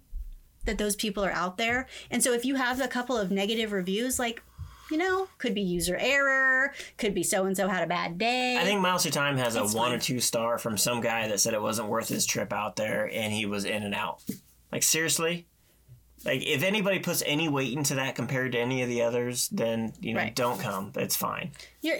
that 0.64 0.78
those 0.78 0.96
people 0.96 1.24
are 1.24 1.32
out 1.32 1.56
there. 1.56 1.86
And 2.10 2.22
so 2.22 2.32
if 2.32 2.44
you 2.44 2.56
have 2.56 2.80
a 2.80 2.88
couple 2.88 3.16
of 3.16 3.30
negative 3.30 3.72
reviews, 3.72 4.18
like, 4.18 4.42
you 4.90 4.96
know, 4.96 5.28
could 5.38 5.54
be 5.54 5.62
user 5.62 5.96
error, 5.96 6.72
could 6.98 7.14
be 7.14 7.22
so 7.22 7.46
and 7.46 7.56
so 7.56 7.68
had 7.68 7.82
a 7.84 7.86
bad 7.86 8.18
day. 8.18 8.56
I 8.60 8.64
think 8.64 8.80
Miles 8.80 9.02
Through 9.02 9.12
Time 9.12 9.36
has 9.36 9.54
a 9.56 9.64
one 9.66 9.92
or 9.92 9.98
two 9.98 10.20
star 10.20 10.58
from 10.58 10.76
some 10.76 11.00
guy 11.00 11.28
that 11.28 11.38
said 11.40 11.54
it 11.54 11.62
wasn't 11.62 11.88
worth 11.88 12.08
his 12.08 12.26
trip 12.26 12.52
out 12.52 12.76
there 12.76 13.08
and 13.12 13.32
he 13.32 13.46
was 13.46 13.64
in 13.64 13.82
and 13.84 13.94
out. 13.94 14.22
Like 14.72 14.82
seriously? 14.82 15.46
Like 16.24 16.42
if 16.44 16.62
anybody 16.62 16.98
puts 16.98 17.22
any 17.24 17.48
weight 17.48 17.72
into 17.76 17.94
that 17.94 18.14
compared 18.14 18.52
to 18.52 18.58
any 18.58 18.82
of 18.82 18.88
the 18.88 19.02
others, 19.02 19.48
then 19.50 19.92
you 20.00 20.12
know 20.12 20.20
Right. 20.20 20.34
don't 20.34 20.60
come. 20.60 20.92
It's 20.96 21.16
fine. 21.16 21.52
you're 21.82 21.96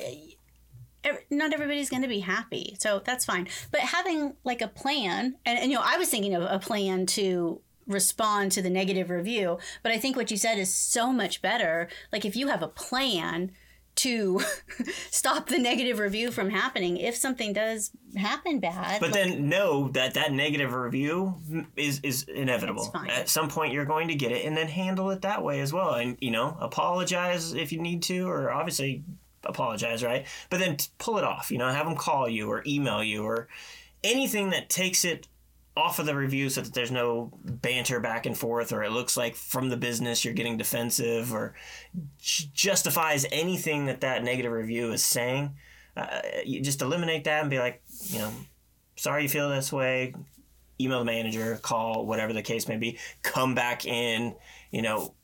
not 1.31 1.55
everybody's 1.55 1.89
going 1.89 2.03
to 2.03 2.09
be 2.09 2.21
happy. 2.21 2.77
So 2.79 3.01
that's 3.05 3.25
fine. 3.25 3.49
But 3.71 3.81
having 3.81 4.35
like 4.45 4.61
a 4.61 4.69
plan, 4.69 5.37
and, 5.47 5.59
and 5.59 5.71
you 5.71 5.79
know, 5.79 5.83
I 5.85 5.97
was 5.97 6.11
thinking 6.11 6.35
of 6.35 6.43
a 6.43 6.59
plan 6.59 7.07
to 7.07 7.61
respond 7.87 8.53
to 8.53 8.63
the 8.63 8.71
negative 8.71 9.11
review, 9.11 9.59
but 9.83 9.93
I 9.93 9.99
think 9.99 10.17
what 10.17 10.31
you 10.31 10.37
said 10.37 10.59
is 10.59 10.75
so 10.75 11.13
much 11.13 11.43
better. 11.43 11.89
Like 12.13 12.25
if 12.25 12.37
you 12.37 12.49
have 12.49 12.63
a 12.63 12.69
plan 12.69 13.53
to 13.97 14.41
stop 15.11 15.49
the 15.49 15.59
negative 15.59 15.99
review 15.99 16.31
from 16.31 16.49
happening 16.49 16.97
if 16.97 17.15
something 17.17 17.53
does 17.53 17.91
happen 18.17 18.61
bad. 18.61 19.01
But 19.01 19.11
like- 19.11 19.15
then 19.15 19.49
know 19.49 19.89
that 19.89 20.15
that 20.15 20.33
negative 20.33 20.73
review 20.73 21.35
is 21.77 22.01
is 22.03 22.23
inevitable. 22.25 22.91
At 23.11 23.29
some 23.29 23.49
point 23.49 23.73
you're 23.73 23.85
going 23.85 24.09
to 24.09 24.15
get 24.15 24.33
it 24.33 24.45
and 24.47 24.57
then 24.57 24.69
handle 24.69 25.11
it 25.11 25.23
that 25.23 25.43
way 25.43 25.61
as 25.61 25.73
well. 25.73 25.95
And 25.95 26.17
you 26.21 26.31
know, 26.31 26.57
apologize 26.61 27.53
if 27.53 27.73
you 27.73 27.81
need 27.81 28.03
to 28.05 28.29
or 28.29 28.51
obviously 28.51 29.03
apologize, 29.45 30.03
right? 30.05 30.27
But 30.51 30.61
then 30.61 30.77
t- 30.77 30.89
pull 30.99 31.19
it 31.19 31.25
off, 31.25 31.51
you 31.51 31.59
know, 31.59 31.69
have 31.69 31.87
them 31.87 31.97
call 31.97 32.29
you 32.29 32.51
or 32.51 32.63
email 32.67 33.03
you 33.03 33.25
or 33.25 33.49
anything 34.05 34.51
that 34.51 34.69
takes 34.71 35.05
it 35.05 35.29
off 35.81 35.99
of 35.99 36.07
the 36.07 36.15
review 36.17 36.49
so 36.51 36.61
that 36.61 36.75
there's 36.75 36.91
no 36.91 37.31
banter 37.45 38.01
back 38.01 38.27
and 38.27 38.37
forth 38.37 38.73
or 38.73 38.83
it 38.83 38.91
looks 38.93 39.17
like 39.17 39.35
from 39.37 39.69
the 39.71 39.77
business 39.77 40.25
you're 40.25 40.35
getting 40.35 40.57
defensive 40.57 41.33
or 41.33 41.55
j- 42.19 42.51
justifies 42.53 43.25
anything 43.33 43.87
that 43.87 44.01
that 44.03 44.23
negative 44.25 44.53
review 44.53 44.93
is 44.93 45.05
saying 45.05 45.55
uh, 45.97 46.21
you 46.45 46.61
just 46.61 46.83
eliminate 46.83 47.25
that 47.25 47.41
and 47.43 47.51
be 47.51 47.59
like 47.59 47.83
you 48.07 48.19
know 48.19 48.31
sorry 48.97 49.23
you 49.23 49.29
feel 49.29 49.49
this 49.49 49.73
way. 49.73 50.15
Email 50.81 51.01
the 51.01 51.05
manager 51.05 51.59
call 51.63 52.07
whatever 52.07 52.33
the 52.33 52.43
case 52.43 52.69
may 52.69 52.77
be. 52.77 52.99
Come 53.23 53.55
back 53.55 53.85
in 53.87 54.35
you 54.71 54.83
know. 54.83 55.15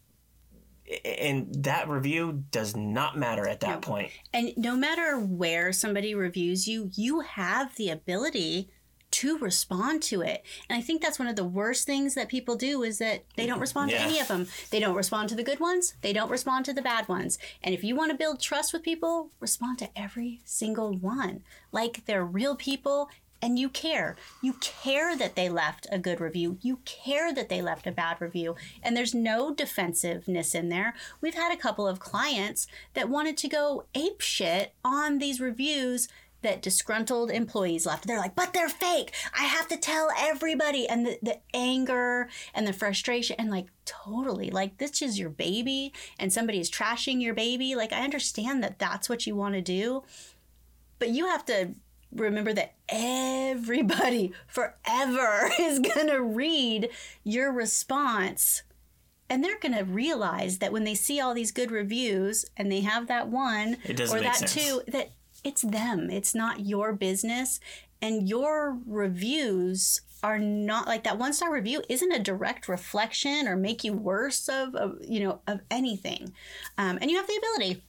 And 1.04 1.52
that 1.64 1.88
review 1.88 2.44
does 2.50 2.76
not 2.76 3.18
matter 3.18 3.46
at 3.48 3.60
that 3.60 3.80
No. 3.80 3.80
point. 3.80 4.10
And 4.32 4.52
no 4.56 4.76
matter 4.76 5.18
where 5.18 5.72
somebody 5.72 6.14
reviews 6.14 6.68
you, 6.68 6.90
you 6.94 7.20
have 7.20 7.74
the 7.76 7.90
ability 7.90 8.70
to 9.16 9.38
respond 9.38 10.02
to 10.02 10.20
it. 10.20 10.44
And 10.68 10.78
I 10.78 10.82
think 10.82 11.00
that's 11.00 11.18
one 11.18 11.28
of 11.28 11.36
the 11.36 11.44
worst 11.44 11.86
things 11.86 12.14
that 12.14 12.28
people 12.28 12.54
do 12.54 12.82
is 12.82 12.98
that 12.98 13.24
they 13.36 13.46
don't 13.46 13.54
mm-hmm. 13.54 13.62
respond 13.62 13.90
Yeah. 13.90 13.98
to 13.98 14.04
any 14.04 14.20
of 14.20 14.28
them. 14.28 14.46
They 14.70 14.78
don't 14.78 14.94
respond 14.94 15.30
to 15.30 15.34
the 15.34 15.42
good 15.42 15.60
ones, 15.60 15.94
they 16.02 16.12
don't 16.12 16.30
respond 16.30 16.66
to 16.66 16.74
the 16.74 16.82
bad 16.82 17.08
ones. 17.08 17.38
And 17.62 17.74
if 17.74 17.82
you 17.82 17.96
want 17.96 18.10
to 18.10 18.16
build 18.16 18.40
trust 18.40 18.72
with 18.72 18.82
people, 18.82 19.30
respond 19.40 19.78
to 19.78 19.88
every 19.96 20.40
single 20.44 20.92
one. 20.92 21.42
Like 21.72 22.04
they're 22.04 22.24
real 22.24 22.56
people 22.56 23.08
and 23.42 23.58
you 23.58 23.68
care. 23.68 24.16
You 24.42 24.54
care 24.54 25.16
that 25.16 25.34
they 25.36 25.48
left 25.48 25.86
a 25.90 25.98
good 25.98 26.20
review. 26.20 26.58
You 26.62 26.80
care 26.84 27.32
that 27.32 27.48
they 27.48 27.60
left 27.60 27.86
a 27.86 27.92
bad 27.92 28.20
review. 28.20 28.56
And 28.82 28.96
there's 28.96 29.14
no 29.14 29.54
defensiveness 29.54 30.54
in 30.54 30.68
there. 30.68 30.94
We've 31.20 31.34
had 31.34 31.52
a 31.52 31.60
couple 31.60 31.86
of 31.86 32.00
clients 32.00 32.66
that 32.94 33.08
wanted 33.08 33.36
to 33.38 33.48
go 33.48 33.84
ape 33.94 34.20
shit 34.20 34.72
on 34.84 35.18
these 35.18 35.40
reviews 35.40 36.08
that 36.46 36.62
disgruntled 36.62 37.30
employees 37.30 37.86
left. 37.86 38.06
They're 38.06 38.18
like, 38.18 38.36
but 38.36 38.52
they're 38.52 38.68
fake. 38.68 39.12
I 39.38 39.44
have 39.44 39.68
to 39.68 39.76
tell 39.76 40.08
everybody. 40.16 40.88
And 40.88 41.04
the, 41.04 41.18
the 41.20 41.40
anger 41.52 42.28
and 42.54 42.66
the 42.66 42.72
frustration, 42.72 43.36
and 43.38 43.50
like, 43.50 43.66
totally, 43.84 44.50
like, 44.50 44.78
this 44.78 45.02
is 45.02 45.18
your 45.18 45.28
baby 45.28 45.92
and 46.18 46.32
somebody 46.32 46.60
is 46.60 46.70
trashing 46.70 47.20
your 47.20 47.34
baby. 47.34 47.74
Like, 47.74 47.92
I 47.92 48.02
understand 48.02 48.62
that 48.62 48.78
that's 48.78 49.08
what 49.08 49.26
you 49.26 49.34
want 49.34 49.54
to 49.54 49.60
do. 49.60 50.04
But 50.98 51.10
you 51.10 51.26
have 51.26 51.44
to 51.46 51.74
remember 52.12 52.52
that 52.52 52.74
everybody 52.88 54.32
forever 54.46 55.50
is 55.58 55.80
going 55.80 56.08
to 56.08 56.22
read 56.22 56.88
your 57.24 57.52
response. 57.52 58.62
And 59.28 59.42
they're 59.42 59.58
going 59.58 59.76
to 59.76 59.82
realize 59.82 60.58
that 60.58 60.72
when 60.72 60.84
they 60.84 60.94
see 60.94 61.20
all 61.20 61.34
these 61.34 61.50
good 61.50 61.72
reviews 61.72 62.46
and 62.56 62.70
they 62.70 62.82
have 62.82 63.08
that 63.08 63.26
one 63.28 63.78
or 63.84 64.20
that 64.20 64.36
sense. 64.36 64.54
two, 64.54 64.82
that 64.86 65.10
it's 65.46 65.62
them. 65.62 66.10
It's 66.10 66.34
not 66.34 66.66
your 66.66 66.92
business. 66.92 67.60
And 68.02 68.28
your 68.28 68.78
reviews 68.84 70.00
are 70.22 70.40
not 70.40 70.88
like 70.88 71.04
that 71.04 71.18
one 71.18 71.32
star 71.32 71.52
review 71.52 71.82
isn't 71.88 72.12
a 72.12 72.18
direct 72.18 72.68
reflection 72.68 73.46
or 73.46 73.54
make 73.56 73.84
you 73.84 73.92
worse 73.92 74.48
of, 74.48 74.74
of 74.74 74.98
you 75.06 75.20
know 75.20 75.40
of 75.46 75.60
anything. 75.70 76.32
Um, 76.76 76.98
and 77.00 77.10
you 77.10 77.16
have 77.16 77.28
the 77.28 77.36
ability 77.36 77.84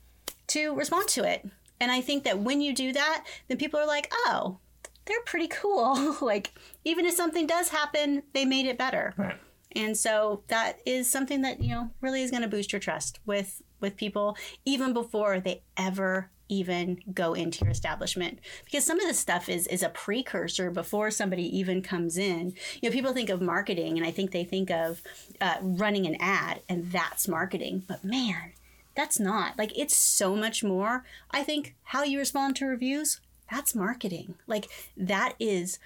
to 0.48 0.76
respond 0.76 1.08
to 1.10 1.24
it. 1.24 1.50
And 1.80 1.92
i 1.92 2.02
think 2.02 2.24
that 2.24 2.40
when 2.40 2.60
you 2.62 2.74
do 2.74 2.92
that 2.94 3.26
then 3.48 3.58
people 3.58 3.80
are 3.80 3.88
like 3.88 4.12
oh 4.12 4.60
they're 5.06 5.22
pretty 5.26 5.48
cool. 5.48 6.18
Like 6.22 6.54
even 6.84 7.06
if 7.06 7.14
something 7.14 7.48
does 7.48 7.70
happen 7.70 8.24
they 8.34 8.46
made 8.46 8.68
it 8.68 8.78
better. 8.78 9.14
Right. 9.18 9.38
And 9.76 9.98
so 9.98 10.44
that 10.48 10.80
is 10.86 11.10
something 11.10 11.42
that 11.42 11.62
you 11.62 11.70
know 11.70 11.90
really 12.02 12.22
is 12.22 12.32
going 12.32 12.44
to 12.44 12.50
boost 12.50 12.72
your 12.72 12.80
trust 12.80 13.20
with 13.26 13.62
with 13.80 13.98
people 13.98 14.38
even 14.66 14.94
before 14.94 15.40
they 15.40 15.64
ever 15.76 16.30
even 16.50 17.02
go 17.14 17.34
into 17.34 17.66
your 17.66 17.72
establishment. 17.72 18.40
Because 18.66 18.86
some 18.86 19.00
of 19.00 19.08
this 19.08 19.20
stuff 19.20 19.50
is 19.50 19.68
is 19.68 19.84
a 19.84 19.90
precursor 19.90 20.72
before 20.72 21.12
somebody 21.12 21.58
even 21.58 21.82
comes 21.82 22.18
in. 22.18 22.54
You 22.82 22.90
know 22.90 22.94
people 22.94 23.14
think 23.14 23.30
of 23.30 23.42
marketing 23.42 23.98
and 23.98 24.06
i 24.06 24.12
think 24.12 24.32
they 24.32 24.44
think 24.44 24.70
of 24.72 25.02
uh, 25.42 25.58
running 25.62 26.06
an 26.06 26.18
ad 26.20 26.62
and 26.70 26.92
that's 26.92 27.28
marketing. 27.28 27.84
But 27.88 28.04
man 28.04 28.54
that's 28.96 29.20
not. 29.20 29.58
Like 29.60 29.78
it's 29.78 29.96
so 29.96 30.36
much 30.36 30.64
more. 30.64 31.06
I 31.30 31.44
think 31.44 31.76
how 31.84 32.04
you 32.04 32.18
respond 32.18 32.56
to 32.58 32.66
reviews 32.66 33.20
that's 33.50 33.76
marketing. 33.76 34.36
Like 34.46 34.68
that 34.96 35.34
is 35.40 35.80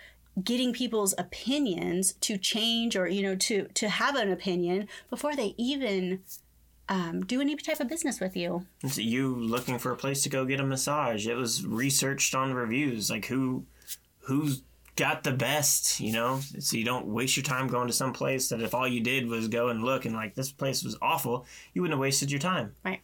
getting 0.44 0.74
people's 0.74 1.14
opinions 1.18 2.14
to 2.14 2.38
change 2.38 2.96
or 2.96 3.08
you 3.08 3.22
know 3.22 3.36
to 3.36 3.68
to 3.74 3.90
have 3.90 4.16
an 4.16 4.32
opinion 4.32 4.88
before 5.10 5.36
they 5.36 5.54
even 5.58 6.22
um, 6.90 7.22
do 7.22 7.40
any 7.40 7.56
type 7.56 7.80
of 7.80 7.88
business 7.88 8.20
with 8.20 8.36
you 8.36 8.66
It's 8.84 8.98
you 8.98 9.36
looking 9.36 9.80
for 9.80 9.92
a 9.92 9.98
place 9.98 10.24
to 10.24 10.30
go 10.30 10.46
get 10.46 10.60
a 10.60 10.66
massage. 10.66 11.28
It 11.28 11.36
was 11.36 11.66
researched 11.66 12.36
on 12.36 12.54
reviews, 12.54 13.10
like 13.10 13.26
who 13.26 13.66
who's 14.20 14.64
got 14.96 15.24
the 15.24 15.32
best, 15.32 16.00
you 16.00 16.12
know, 16.12 16.40
so 16.60 16.78
you 16.78 16.84
don't 16.84 17.08
waste 17.08 17.38
your 17.38 17.44
time 17.44 17.68
going 17.68 17.88
to 17.88 17.94
some 17.94 18.14
place 18.14 18.50
that 18.50 18.62
if 18.62 18.74
all 18.76 18.88
you 18.88 19.02
did 19.02 19.28
was 19.28 19.48
go 19.48 19.70
and 19.70 19.84
look 19.84 20.06
and 20.06 20.16
like 20.16 20.36
this 20.36 20.52
place 20.52 20.84
was 20.84 20.98
awful, 21.02 21.46
you 21.74 21.82
wouldn't 21.82 21.96
have 21.98 22.02
wasted 22.02 22.30
your 22.30 22.40
time. 22.40 22.76
Right. 22.84 23.02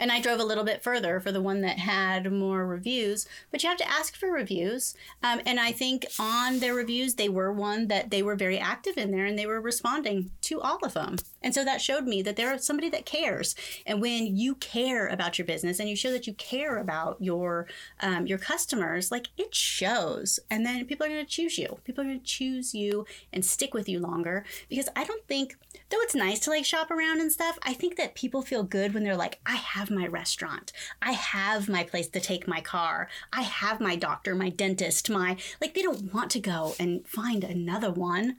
And 0.00 0.10
I 0.10 0.20
drove 0.20 0.40
a 0.40 0.44
little 0.44 0.64
bit 0.64 0.82
further 0.82 1.20
for 1.20 1.30
the 1.30 1.42
one 1.42 1.60
that 1.60 1.78
had 1.78 2.32
more 2.32 2.66
reviews, 2.66 3.28
but 3.50 3.62
you 3.62 3.68
have 3.68 3.78
to 3.78 3.88
ask 3.88 4.16
for 4.16 4.32
reviews. 4.32 4.96
Um, 5.22 5.40
and 5.46 5.60
I 5.60 5.70
think 5.70 6.06
on 6.18 6.58
their 6.58 6.74
reviews, 6.74 7.14
they 7.14 7.28
were 7.28 7.52
one 7.52 7.86
that 7.88 8.10
they 8.10 8.22
were 8.22 8.34
very 8.34 8.58
active 8.58 8.96
in 8.96 9.12
there 9.12 9.26
and 9.26 9.38
they 9.38 9.46
were 9.46 9.60
responding 9.60 10.30
to 10.42 10.60
all 10.60 10.78
of 10.82 10.94
them. 10.94 11.16
And 11.42 11.54
so 11.54 11.64
that 11.64 11.80
showed 11.80 12.04
me 12.04 12.22
that 12.22 12.36
there 12.36 12.52
is 12.54 12.64
somebody 12.64 12.88
that 12.90 13.06
cares. 13.06 13.54
And 13.86 14.00
when 14.00 14.36
you 14.36 14.54
care 14.56 15.06
about 15.06 15.38
your 15.38 15.46
business 15.46 15.78
and 15.78 15.88
you 15.88 15.96
show 15.96 16.10
that 16.12 16.26
you 16.26 16.32
care 16.34 16.78
about 16.78 17.16
your 17.20 17.66
um, 18.00 18.26
your 18.26 18.38
customers, 18.38 19.10
like 19.10 19.28
it 19.36 19.54
shows. 19.54 20.40
And 20.50 20.64
then 20.64 20.84
people 20.86 21.06
are 21.06 21.10
going 21.10 21.24
to 21.24 21.30
choose 21.30 21.58
you. 21.58 21.78
People 21.84 22.02
are 22.02 22.06
going 22.06 22.20
to 22.20 22.24
choose 22.24 22.74
you 22.74 23.06
and 23.32 23.44
stick 23.44 23.74
with 23.74 23.88
you 23.88 24.00
longer 24.00 24.44
because 24.68 24.88
I 24.96 25.04
don't 25.04 25.26
think, 25.26 25.56
though 25.90 26.00
it's 26.00 26.14
nice 26.14 26.40
to 26.40 26.50
like 26.50 26.64
shop 26.64 26.90
around 26.90 27.20
and 27.20 27.32
stuff, 27.32 27.58
I 27.62 27.74
think 27.74 27.96
that 27.96 28.14
people 28.14 28.42
feel 28.42 28.62
good 28.62 28.94
when 28.94 29.04
they're 29.04 29.16
like, 29.16 29.40
I 29.44 29.56
have 29.56 29.90
my 29.90 30.06
restaurant. 30.06 30.72
I 31.02 31.12
have 31.12 31.68
my 31.68 31.84
place 31.84 32.08
to 32.08 32.20
take 32.20 32.48
my 32.48 32.60
car. 32.60 33.08
I 33.32 33.42
have 33.42 33.80
my 33.80 33.96
doctor, 33.96 34.34
my 34.34 34.48
dentist, 34.48 35.10
my 35.10 35.36
like 35.60 35.74
they 35.74 35.82
don't 35.82 36.12
want 36.12 36.30
to 36.32 36.40
go 36.40 36.74
and 36.78 37.06
find 37.06 37.44
another 37.44 37.90
one 37.90 38.36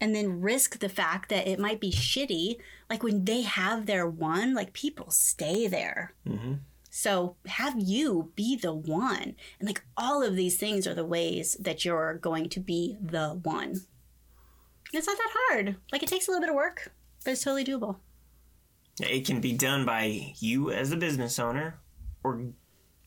and 0.00 0.14
then 0.14 0.40
risk 0.40 0.78
the 0.78 0.88
fact 0.88 1.28
that 1.28 1.48
it 1.48 1.58
might 1.58 1.80
be 1.80 1.90
shitty. 1.90 2.56
Like 2.88 3.02
when 3.02 3.24
they 3.24 3.42
have 3.42 3.86
their 3.86 4.06
one, 4.06 4.54
like 4.54 4.72
people 4.72 5.10
stay 5.10 5.66
there. 5.66 6.14
Mm-hmm. 6.26 6.54
So 6.90 7.36
have 7.46 7.74
you 7.78 8.32
be 8.34 8.56
the 8.56 8.72
one. 8.72 9.36
And 9.58 9.68
like 9.68 9.84
all 9.96 10.22
of 10.22 10.36
these 10.36 10.56
things 10.56 10.86
are 10.86 10.94
the 10.94 11.04
ways 11.04 11.56
that 11.60 11.84
you're 11.84 12.14
going 12.14 12.48
to 12.50 12.60
be 12.60 12.96
the 13.00 13.38
one. 13.42 13.82
It's 14.92 15.06
not 15.06 15.16
that 15.16 15.30
hard. 15.32 15.76
Like 15.92 16.02
it 16.02 16.08
takes 16.08 16.28
a 16.28 16.30
little 16.30 16.40
bit 16.40 16.50
of 16.50 16.56
work, 16.56 16.92
but 17.24 17.32
it's 17.32 17.42
totally 17.42 17.64
doable. 17.64 17.96
It 19.00 19.26
can 19.26 19.40
be 19.40 19.52
done 19.52 19.84
by 19.84 20.34
you 20.38 20.70
as 20.70 20.90
a 20.92 20.96
business 20.96 21.38
owner 21.38 21.78
or 22.24 22.42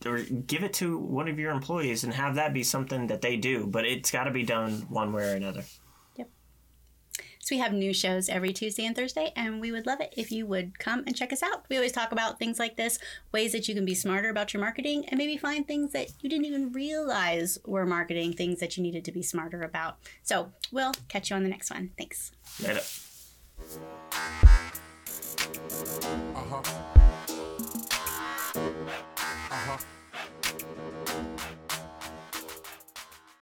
or 0.06 0.20
give 0.20 0.64
it 0.64 0.74
to 0.74 0.98
one 0.98 1.28
of 1.28 1.38
your 1.38 1.52
employees 1.52 2.04
and 2.04 2.14
have 2.14 2.36
that 2.36 2.54
be 2.54 2.64
something 2.64 3.08
that 3.08 3.22
they 3.22 3.38
do, 3.38 3.68
but 3.68 3.86
it's 3.86 4.10
got 4.10 4.24
to 4.24 4.32
be 4.32 4.44
done 4.44 4.86
one 4.90 5.14
way 5.14 5.32
or 5.32 5.36
another. 5.36 5.64
So 7.42 7.56
we 7.56 7.60
have 7.60 7.74
new 7.74 7.94
shows 7.94 8.30
every 8.30 8.54
Tuesday 8.54 8.86
and 8.86 8.96
Thursday, 8.96 9.34
and 9.36 9.60
we 9.60 9.72
would 9.72 9.88
love 9.88 10.00
it 10.00 10.14
if 10.16 10.32
you 10.32 10.46
would 10.46 10.78
come 10.78 11.04
and 11.08 11.16
check 11.16 11.34
us 11.34 11.42
out. 11.42 11.66
We 11.70 11.76
always 11.76 11.92
talk 11.92 12.12
about 12.12 12.38
things 12.38 12.60
like 12.60 12.78
this 12.78 13.00
ways 13.32 13.52
that 13.54 13.68
you 13.68 13.74
can 13.74 13.84
be 13.84 13.96
smarter 13.96 14.30
about 14.30 14.54
your 14.54 14.62
marketing 14.62 15.06
and 15.10 15.18
maybe 15.18 15.38
find 15.38 15.68
things 15.68 15.92
that 15.94 16.12
you 16.22 16.30
didn't 16.30 16.46
even 16.46 16.72
realize 16.72 17.58
were 17.66 17.86
marketing, 17.86 18.34
things 18.34 18.60
that 18.60 18.78
you 18.78 18.84
needed 18.84 19.04
to 19.06 19.12
be 19.12 19.24
smarter 19.24 19.64
about. 19.64 19.98
So 20.24 20.52
we'll 20.72 20.94
catch 21.08 21.30
you 21.30 21.36
on 21.36 21.44
the 21.44 21.50
next 21.50 21.72
one. 21.72 21.90
Thanks. 21.98 22.32
Later. 22.62 22.82
Uh-huh. 26.36 26.62
Uh-huh. 29.52 29.78